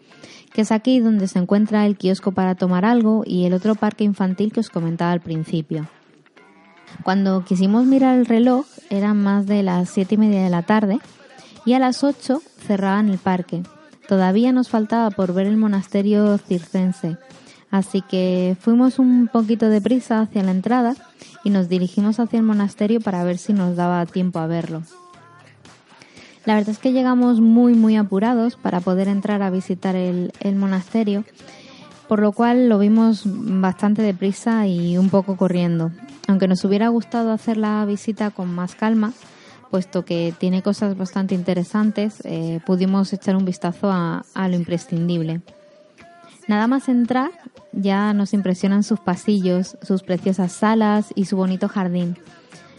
que 0.51 0.62
es 0.62 0.72
aquí 0.72 0.99
donde 0.99 1.28
se 1.28 1.38
encuentra 1.38 1.86
el 1.86 1.97
kiosco 1.97 2.32
para 2.32 2.55
tomar 2.55 2.84
algo 2.84 3.24
y 3.26 3.45
el 3.45 3.53
otro 3.53 3.76
parque 3.76 4.03
infantil 4.03 4.51
que 4.51 4.62
os 4.62 4.70
comentaba 4.70 5.12
al 5.12 5.22
principio. 5.22 5.88
Cuando 7.03 7.45
quisimos 7.45 7.86
mirar 7.86 8.18
el 8.18 8.26
reloj 8.26 8.66
eran 8.89 9.22
más 9.22 9.45
de 9.45 9.62
las 9.62 9.89
siete 9.89 10.16
y 10.16 10.18
media 10.18 10.43
de 10.43 10.49
la 10.49 10.64
tarde 10.64 10.99
y 11.66 11.74
a 11.74 11.80
las 11.80 12.03
ocho 12.03 12.41
cerraban 12.66 13.10
el 13.10 13.20
parque. 13.20 13.62
Todavía 14.10 14.51
nos 14.51 14.70
faltaba 14.70 15.12
por 15.12 15.36
ver 15.36 15.45
el 15.45 15.55
monasterio 15.55 16.39
circense, 16.39 17.18
así 17.70 18.01
que 18.01 18.57
fuimos 18.60 18.97
un 18.97 19.30
poquito 19.32 19.70
de 19.70 19.82
prisa 19.82 20.22
hacia 20.22 20.41
la 20.41 20.49
entrada 20.49 20.95
y 21.43 21.51
nos 21.51 21.70
dirigimos 21.70 22.20
hacia 22.20 22.38
el 22.39 22.43
monasterio 22.43 23.01
para 23.01 23.24
ver 23.24 23.38
si 23.38 23.53
nos 23.53 23.76
daba 23.76 24.03
tiempo 24.07 24.39
a 24.39 24.47
verlo. 24.47 24.82
La 26.45 26.55
verdad 26.55 26.72
es 26.72 26.80
que 26.80 26.91
llegamos 26.91 27.39
muy 27.39 27.76
muy 27.76 27.97
apurados 27.97 28.55
para 28.55 28.80
poder 28.80 29.07
entrar 29.07 29.43
a 29.43 29.51
visitar 29.51 29.95
el, 29.95 30.34
el 30.39 30.55
monasterio, 30.55 31.24
por 32.07 32.20
lo 32.20 32.32
cual 32.32 32.68
lo 32.68 32.80
vimos 32.80 33.22
bastante 33.26 34.01
deprisa 34.01 34.66
y 34.66 34.97
un 34.97 35.12
poco 35.12 35.38
corriendo. 35.38 35.91
Aunque 36.28 36.47
nos 36.47 36.66
hubiera 36.66 36.88
gustado 36.88 37.32
hacer 37.32 37.57
la 37.57 37.86
visita 37.86 38.32
con 38.32 38.51
más 38.51 38.74
calma, 38.74 39.14
puesto 39.70 40.05
que 40.05 40.34
tiene 40.38 40.61
cosas 40.61 40.97
bastante 40.97 41.36
interesantes, 41.36 42.22
eh, 42.24 42.59
pudimos 42.65 43.13
echar 43.13 43.36
un 43.36 43.45
vistazo 43.45 43.91
a, 43.91 44.24
lo 44.36 44.55
imprescindible. 44.55 45.41
Nada 46.47 46.67
más 46.67 46.89
entrar, 46.89 47.32
ya 47.72 48.13
nos 48.13 48.34
impresionan 48.34 48.84
sus 48.84 48.99
pasillos, 48.99 49.78
sus 49.82 50.01
preciosas 50.03 50.51
salas 50.51 51.11
y 51.15 51.26
su 51.26 51.38
bonito 51.38 51.70
jardín. 51.70 52.17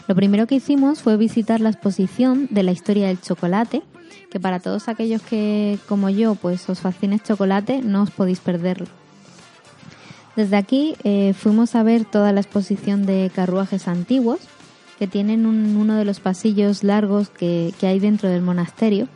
Lo 0.09 0.17
primero 0.17 0.47
que 0.47 0.57
hicimos 0.57 1.03
fue 1.03 1.17
visitar 1.17 1.61
la 1.61 1.71
exposición 1.71 2.49
de 2.51 2.65
la 2.65 2.73
historia 2.73 3.07
del 3.07 3.21
chocolate, 3.21 3.83
que 4.31 4.41
para 4.41 4.59
todos 4.59 4.89
aquellos 4.89 5.23
que, 5.23 5.79
como 5.89 6.11
yo, 6.11 6.35
pues 6.35 6.69
os 6.69 6.81
fascina 6.81 7.15
el 7.15 7.23
chocolate, 7.23 7.81
no 7.83 8.03
os 8.03 8.11
podéis 8.11 8.41
perderlo. 8.41 8.87
Desde 10.37 10.57
aquí 10.57 10.97
eh, 11.05 11.35
fuimos 11.35 11.75
a 11.75 11.83
ver 11.83 12.05
toda 12.05 12.33
la 12.33 12.41
exposición 12.41 13.07
de 13.07 13.31
carruajes 13.35 13.89
antiguos, 13.89 14.41
que 15.01 15.09
tienen 15.09 15.47
un- 15.47 15.77
uno 15.77 15.97
de 15.97 16.05
los 16.05 16.21
pasillos 16.21 16.85
largos 16.85 17.31
que, 17.31 17.73
que 17.81 17.89
hay 17.89 17.99
dentro 17.99 18.29
del 18.29 18.43
monasterio. 18.43 19.09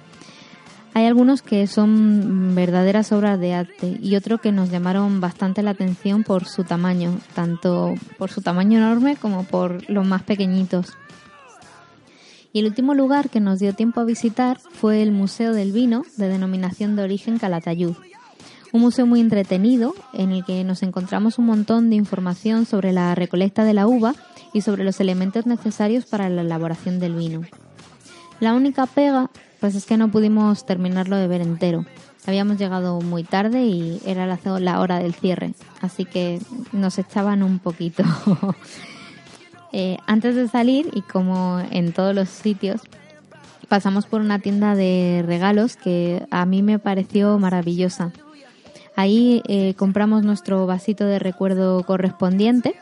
Hay 0.94 1.04
algunos 1.06 1.42
que 1.42 1.66
son 1.66 2.54
verdaderas 2.54 3.12
obras 3.12 3.38
de 3.38 3.52
arte 3.52 3.98
y 4.00 4.16
otro 4.16 4.38
que 4.38 4.50
nos 4.52 4.70
llamaron 4.70 5.20
bastante 5.20 5.62
la 5.62 5.70
atención 5.72 6.22
por 6.24 6.46
su 6.46 6.64
tamaño, 6.64 7.18
tanto 7.34 7.94
por 8.16 8.30
su 8.30 8.40
tamaño 8.40 8.78
enorme 8.78 9.16
como 9.16 9.44
por 9.44 9.88
los 9.90 10.06
más 10.06 10.22
pequeñitos. 10.22 10.86
Y 12.52 12.60
el 12.60 12.66
último 12.66 12.94
lugar 12.94 13.28
que 13.28 13.40
nos 13.40 13.58
dio 13.58 13.74
tiempo 13.74 14.00
a 14.00 14.04
visitar 14.04 14.58
fue 14.72 15.02
el 15.02 15.10
Museo 15.10 15.52
del 15.52 15.72
Vino, 15.72 16.04
de 16.16 16.28
denominación 16.28 16.94
de 16.96 17.02
origen 17.02 17.38
Calatayud. 17.38 17.94
Un 18.72 18.80
museo 18.80 19.06
muy 19.06 19.20
entretenido 19.20 19.94
en 20.12 20.32
el 20.32 20.44
que 20.44 20.64
nos 20.64 20.82
encontramos 20.82 21.38
un 21.38 21.46
montón 21.46 21.90
de 21.90 21.96
información 21.96 22.66
sobre 22.66 22.92
la 22.92 23.14
recolecta 23.14 23.64
de 23.64 23.74
la 23.74 23.86
uva 23.86 24.14
y 24.54 24.62
sobre 24.62 24.84
los 24.84 25.00
elementos 25.00 25.44
necesarios 25.44 26.06
para 26.06 26.30
la 26.30 26.40
elaboración 26.40 26.98
del 26.98 27.16
vino. 27.16 27.42
La 28.40 28.54
única 28.54 28.86
pega, 28.86 29.30
pues 29.60 29.74
es 29.74 29.84
que 29.84 29.98
no 29.98 30.10
pudimos 30.10 30.64
terminarlo 30.64 31.16
de 31.16 31.26
ver 31.26 31.42
entero. 31.42 31.84
Habíamos 32.26 32.56
llegado 32.56 33.00
muy 33.00 33.24
tarde 33.24 33.64
y 33.64 34.00
era 34.06 34.26
la, 34.26 34.80
hora 34.80 34.98
del 35.00 35.12
cierre, 35.14 35.54
así 35.82 36.06
que 36.06 36.40
nos 36.72 36.98
echaban 36.98 37.42
un 37.42 37.58
poquito. 37.58 38.02
Eh, 39.76 39.98
antes 40.06 40.36
de 40.36 40.46
salir, 40.46 40.88
y 40.92 41.02
como 41.02 41.60
en 41.72 41.92
todos 41.92 42.14
los 42.14 42.28
sitios, 42.28 42.80
pasamos 43.66 44.06
por 44.06 44.20
una 44.20 44.38
tienda 44.38 44.76
de 44.76 45.24
regalos 45.26 45.74
que 45.74 46.24
a 46.30 46.46
mí 46.46 46.62
me 46.62 46.78
pareció 46.78 47.40
maravillosa. 47.40 48.12
Ahí 48.94 49.42
eh, 49.48 49.74
compramos 49.76 50.22
nuestro 50.22 50.64
vasito 50.66 51.04
de 51.06 51.18
recuerdo 51.18 51.82
correspondiente, 51.82 52.76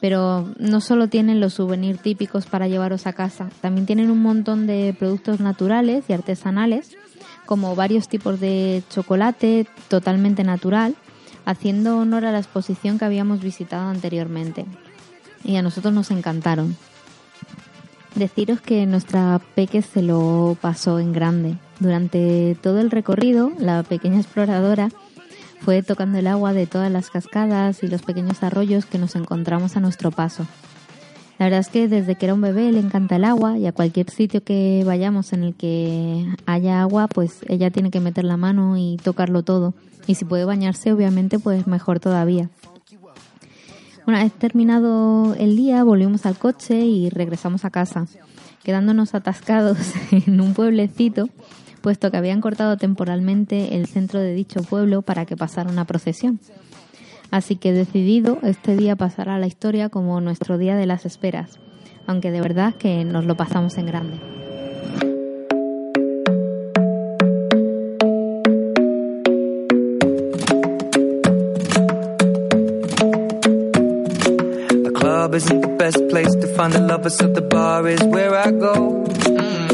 pero 0.00 0.48
no 0.58 0.80
solo 0.80 1.08
tienen 1.08 1.40
los 1.40 1.54
souvenirs 1.54 2.00
típicos 2.00 2.46
para 2.46 2.68
llevaros 2.68 3.06
a 3.06 3.12
casa, 3.12 3.48
también 3.60 3.86
tienen 3.86 4.10
un 4.10 4.22
montón 4.22 4.66
de 4.66 4.94
productos 4.98 5.40
naturales 5.40 6.04
y 6.08 6.12
artesanales, 6.12 6.96
como 7.46 7.74
varios 7.76 8.08
tipos 8.08 8.40
de 8.40 8.82
chocolate 8.90 9.66
totalmente 9.88 10.44
natural, 10.44 10.94
haciendo 11.44 11.98
honor 11.98 12.24
a 12.24 12.32
la 12.32 12.38
exposición 12.38 12.98
que 12.98 13.04
habíamos 13.04 13.40
visitado 13.40 13.88
anteriormente. 13.88 14.64
Y 15.44 15.56
a 15.56 15.62
nosotros 15.62 15.92
nos 15.92 16.10
encantaron. 16.10 16.76
Deciros 18.14 18.60
que 18.60 18.86
nuestra 18.86 19.40
peque 19.54 19.82
se 19.82 20.00
lo 20.00 20.56
pasó 20.60 21.00
en 21.00 21.12
grande. 21.12 21.56
Durante 21.80 22.56
todo 22.62 22.80
el 22.80 22.90
recorrido, 22.90 23.50
la 23.58 23.82
pequeña 23.82 24.20
exploradora 24.20 24.88
fue 25.64 25.82
tocando 25.82 26.18
el 26.18 26.26
agua 26.26 26.52
de 26.52 26.66
todas 26.66 26.92
las 26.92 27.08
cascadas 27.08 27.82
y 27.82 27.88
los 27.88 28.02
pequeños 28.02 28.42
arroyos 28.42 28.84
que 28.84 28.98
nos 28.98 29.16
encontramos 29.16 29.76
a 29.76 29.80
nuestro 29.80 30.10
paso. 30.10 30.46
La 31.38 31.46
verdad 31.46 31.60
es 31.60 31.68
que 31.68 31.88
desde 31.88 32.16
que 32.16 32.26
era 32.26 32.34
un 32.34 32.42
bebé 32.42 32.70
le 32.70 32.80
encanta 32.80 33.16
el 33.16 33.24
agua 33.24 33.56
y 33.56 33.66
a 33.66 33.72
cualquier 33.72 34.10
sitio 34.10 34.44
que 34.44 34.82
vayamos 34.84 35.32
en 35.32 35.42
el 35.42 35.54
que 35.54 36.26
haya 36.44 36.82
agua, 36.82 37.08
pues 37.08 37.38
ella 37.48 37.70
tiene 37.70 37.90
que 37.90 38.00
meter 38.00 38.24
la 38.24 38.36
mano 38.36 38.76
y 38.76 38.98
tocarlo 39.02 39.42
todo. 39.42 39.72
Y 40.06 40.16
si 40.16 40.26
puede 40.26 40.44
bañarse, 40.44 40.92
obviamente, 40.92 41.38
pues 41.38 41.66
mejor 41.66 41.98
todavía. 41.98 42.50
Una 44.06 44.22
vez 44.22 44.32
terminado 44.32 45.34
el 45.34 45.56
día, 45.56 45.82
volvimos 45.82 46.26
al 46.26 46.36
coche 46.36 46.84
y 46.84 47.08
regresamos 47.08 47.64
a 47.64 47.70
casa, 47.70 48.06
quedándonos 48.62 49.14
atascados 49.14 49.78
en 50.10 50.42
un 50.42 50.52
pueblecito, 50.52 51.30
puesto 51.84 52.10
que 52.10 52.16
habían 52.16 52.40
cortado 52.40 52.78
temporalmente 52.78 53.76
el 53.76 53.86
centro 53.86 54.18
de 54.18 54.32
dicho 54.32 54.62
pueblo 54.62 55.02
para 55.02 55.26
que 55.26 55.36
pasara 55.36 55.68
una 55.68 55.84
procesión. 55.84 56.40
Así 57.30 57.56
que 57.56 57.74
decidido, 57.74 58.38
este 58.42 58.74
día 58.74 58.96
pasará 58.96 59.34
a 59.34 59.38
la 59.38 59.46
historia 59.46 59.90
como 59.90 60.18
nuestro 60.22 60.56
día 60.56 60.76
de 60.76 60.86
las 60.86 61.04
esperas, 61.04 61.58
aunque 62.06 62.30
de 62.30 62.40
verdad 62.40 62.74
que 62.74 63.04
nos 63.04 63.26
lo 63.26 63.36
pasamos 63.36 63.76
en 63.76 63.84
grande. 63.84 64.18
Lovers, 77.50 78.08
bar. 78.08 79.73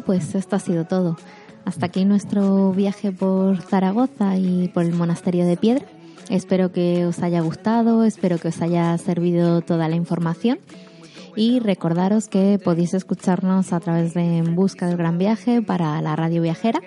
pues 0.00 0.34
esto 0.34 0.56
ha 0.56 0.58
sido 0.58 0.84
todo. 0.84 1.16
Hasta 1.64 1.86
aquí 1.86 2.04
nuestro 2.04 2.72
viaje 2.72 3.12
por 3.12 3.60
Zaragoza 3.60 4.36
y 4.36 4.68
por 4.68 4.84
el 4.84 4.94
monasterio 4.94 5.46
de 5.46 5.56
Piedra. 5.56 5.86
Espero 6.28 6.72
que 6.72 7.04
os 7.04 7.22
haya 7.22 7.40
gustado, 7.40 8.04
espero 8.04 8.38
que 8.38 8.48
os 8.48 8.62
haya 8.62 8.96
servido 8.98 9.60
toda 9.60 9.88
la 9.88 9.96
información. 9.96 10.58
Y 11.36 11.60
recordaros 11.60 12.28
que 12.28 12.58
podéis 12.62 12.94
escucharnos 12.94 13.72
a 13.72 13.80
través 13.80 14.12
de 14.14 14.38
En 14.38 14.54
Busca 14.54 14.86
del 14.86 14.96
Gran 14.96 15.18
Viaje 15.18 15.62
para 15.62 16.00
la 16.02 16.14
radio 16.14 16.42
viajera, 16.42 16.80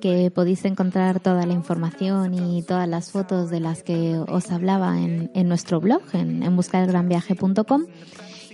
que 0.00 0.30
podéis 0.30 0.64
encontrar 0.64 1.20
toda 1.20 1.46
la 1.46 1.52
información 1.52 2.34
y 2.34 2.62
todas 2.62 2.88
las 2.88 3.12
fotos 3.12 3.50
de 3.50 3.60
las 3.60 3.82
que 3.82 4.18
os 4.18 4.50
hablaba 4.50 4.98
en, 4.98 5.30
en 5.34 5.48
nuestro 5.48 5.80
blog, 5.80 6.02
en, 6.12 6.42
en 6.42 6.56
buscadelgranviaje.com 6.56 7.84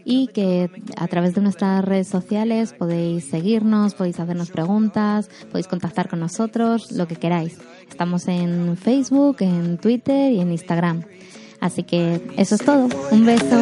y 0.05 0.29
que 0.29 0.71
a 0.97 1.09
través 1.09 1.35
de 1.35 1.41
nuestras 1.41 1.85
redes 1.85 2.09
sociales 2.09 2.75
podéis 2.79 3.25
seguirnos, 3.25 3.95
podéis 3.95 4.21
hacernos 4.21 4.51
preguntas, 4.51 5.31
podéis 5.51 5.67
contactar 5.67 6.09
con 6.09 6.21
nosotros, 6.21 6.93
lo 6.93 7.09
que 7.09 7.17
queráis. 7.17 7.59
Estamos 7.89 8.29
en 8.29 8.77
Facebook, 8.77 9.37
en 9.41 9.79
Twitter 9.79 10.33
y 10.33 10.41
en 10.41 10.53
Instagram. 10.53 11.05
Así 11.61 11.83
que 11.83 12.21
eso 12.37 12.57
es 12.57 12.65
todo. 12.65 12.89
Un 13.11 13.25
beso. 13.25 13.59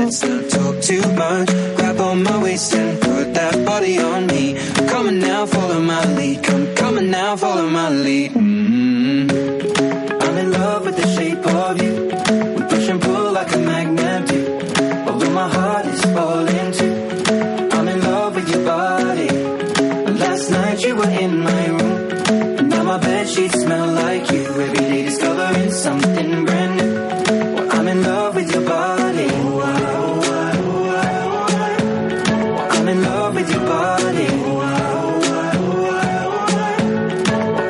were 21.03 21.11
in 21.25 21.41
my 21.41 21.67
room. 21.67 22.11
and 22.59 22.69
now 22.71 22.83
my 22.85 22.99
bed 22.99 23.29
sheets 23.29 23.61
smell 23.63 23.89
like 23.93 24.31
you. 24.31 24.45
Every 24.65 24.73
day 24.91 25.03
discovering 25.05 25.71
something 25.73 26.45
brand 26.47 26.73
new. 26.79 26.95
Well, 27.55 27.71
I'm 27.77 27.89
in 27.89 28.03
love 28.03 28.35
with 28.37 28.51
your 28.55 28.65
body. 28.75 29.29
I'm 32.77 32.89
in 32.89 33.03
love 33.03 33.35
with 33.35 33.51
your 33.55 33.65
body. 33.75 34.29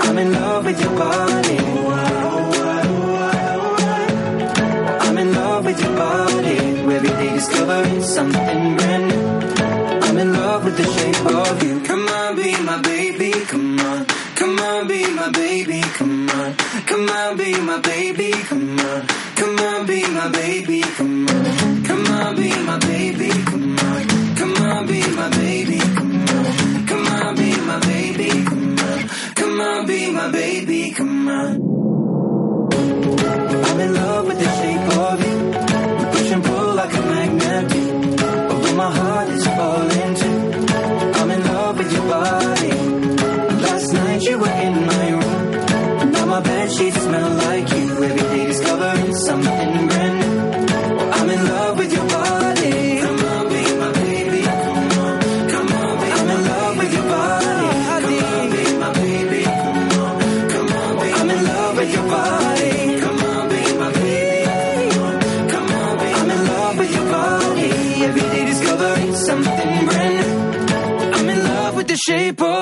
I'm 0.07 0.19
in 0.19 0.33
love 0.33 0.65
with 0.67 0.81
your 0.85 0.97
body. 1.05 1.59
I'm 5.07 5.19
in 5.19 5.33
love 5.33 5.65
with 5.65 5.81
your 5.85 5.97
body. 5.97 6.57
Every 6.97 7.09
day 7.21 7.31
discovering 7.35 8.03
something. 8.03 8.62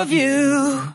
of 0.00 0.10
you. 0.10 0.89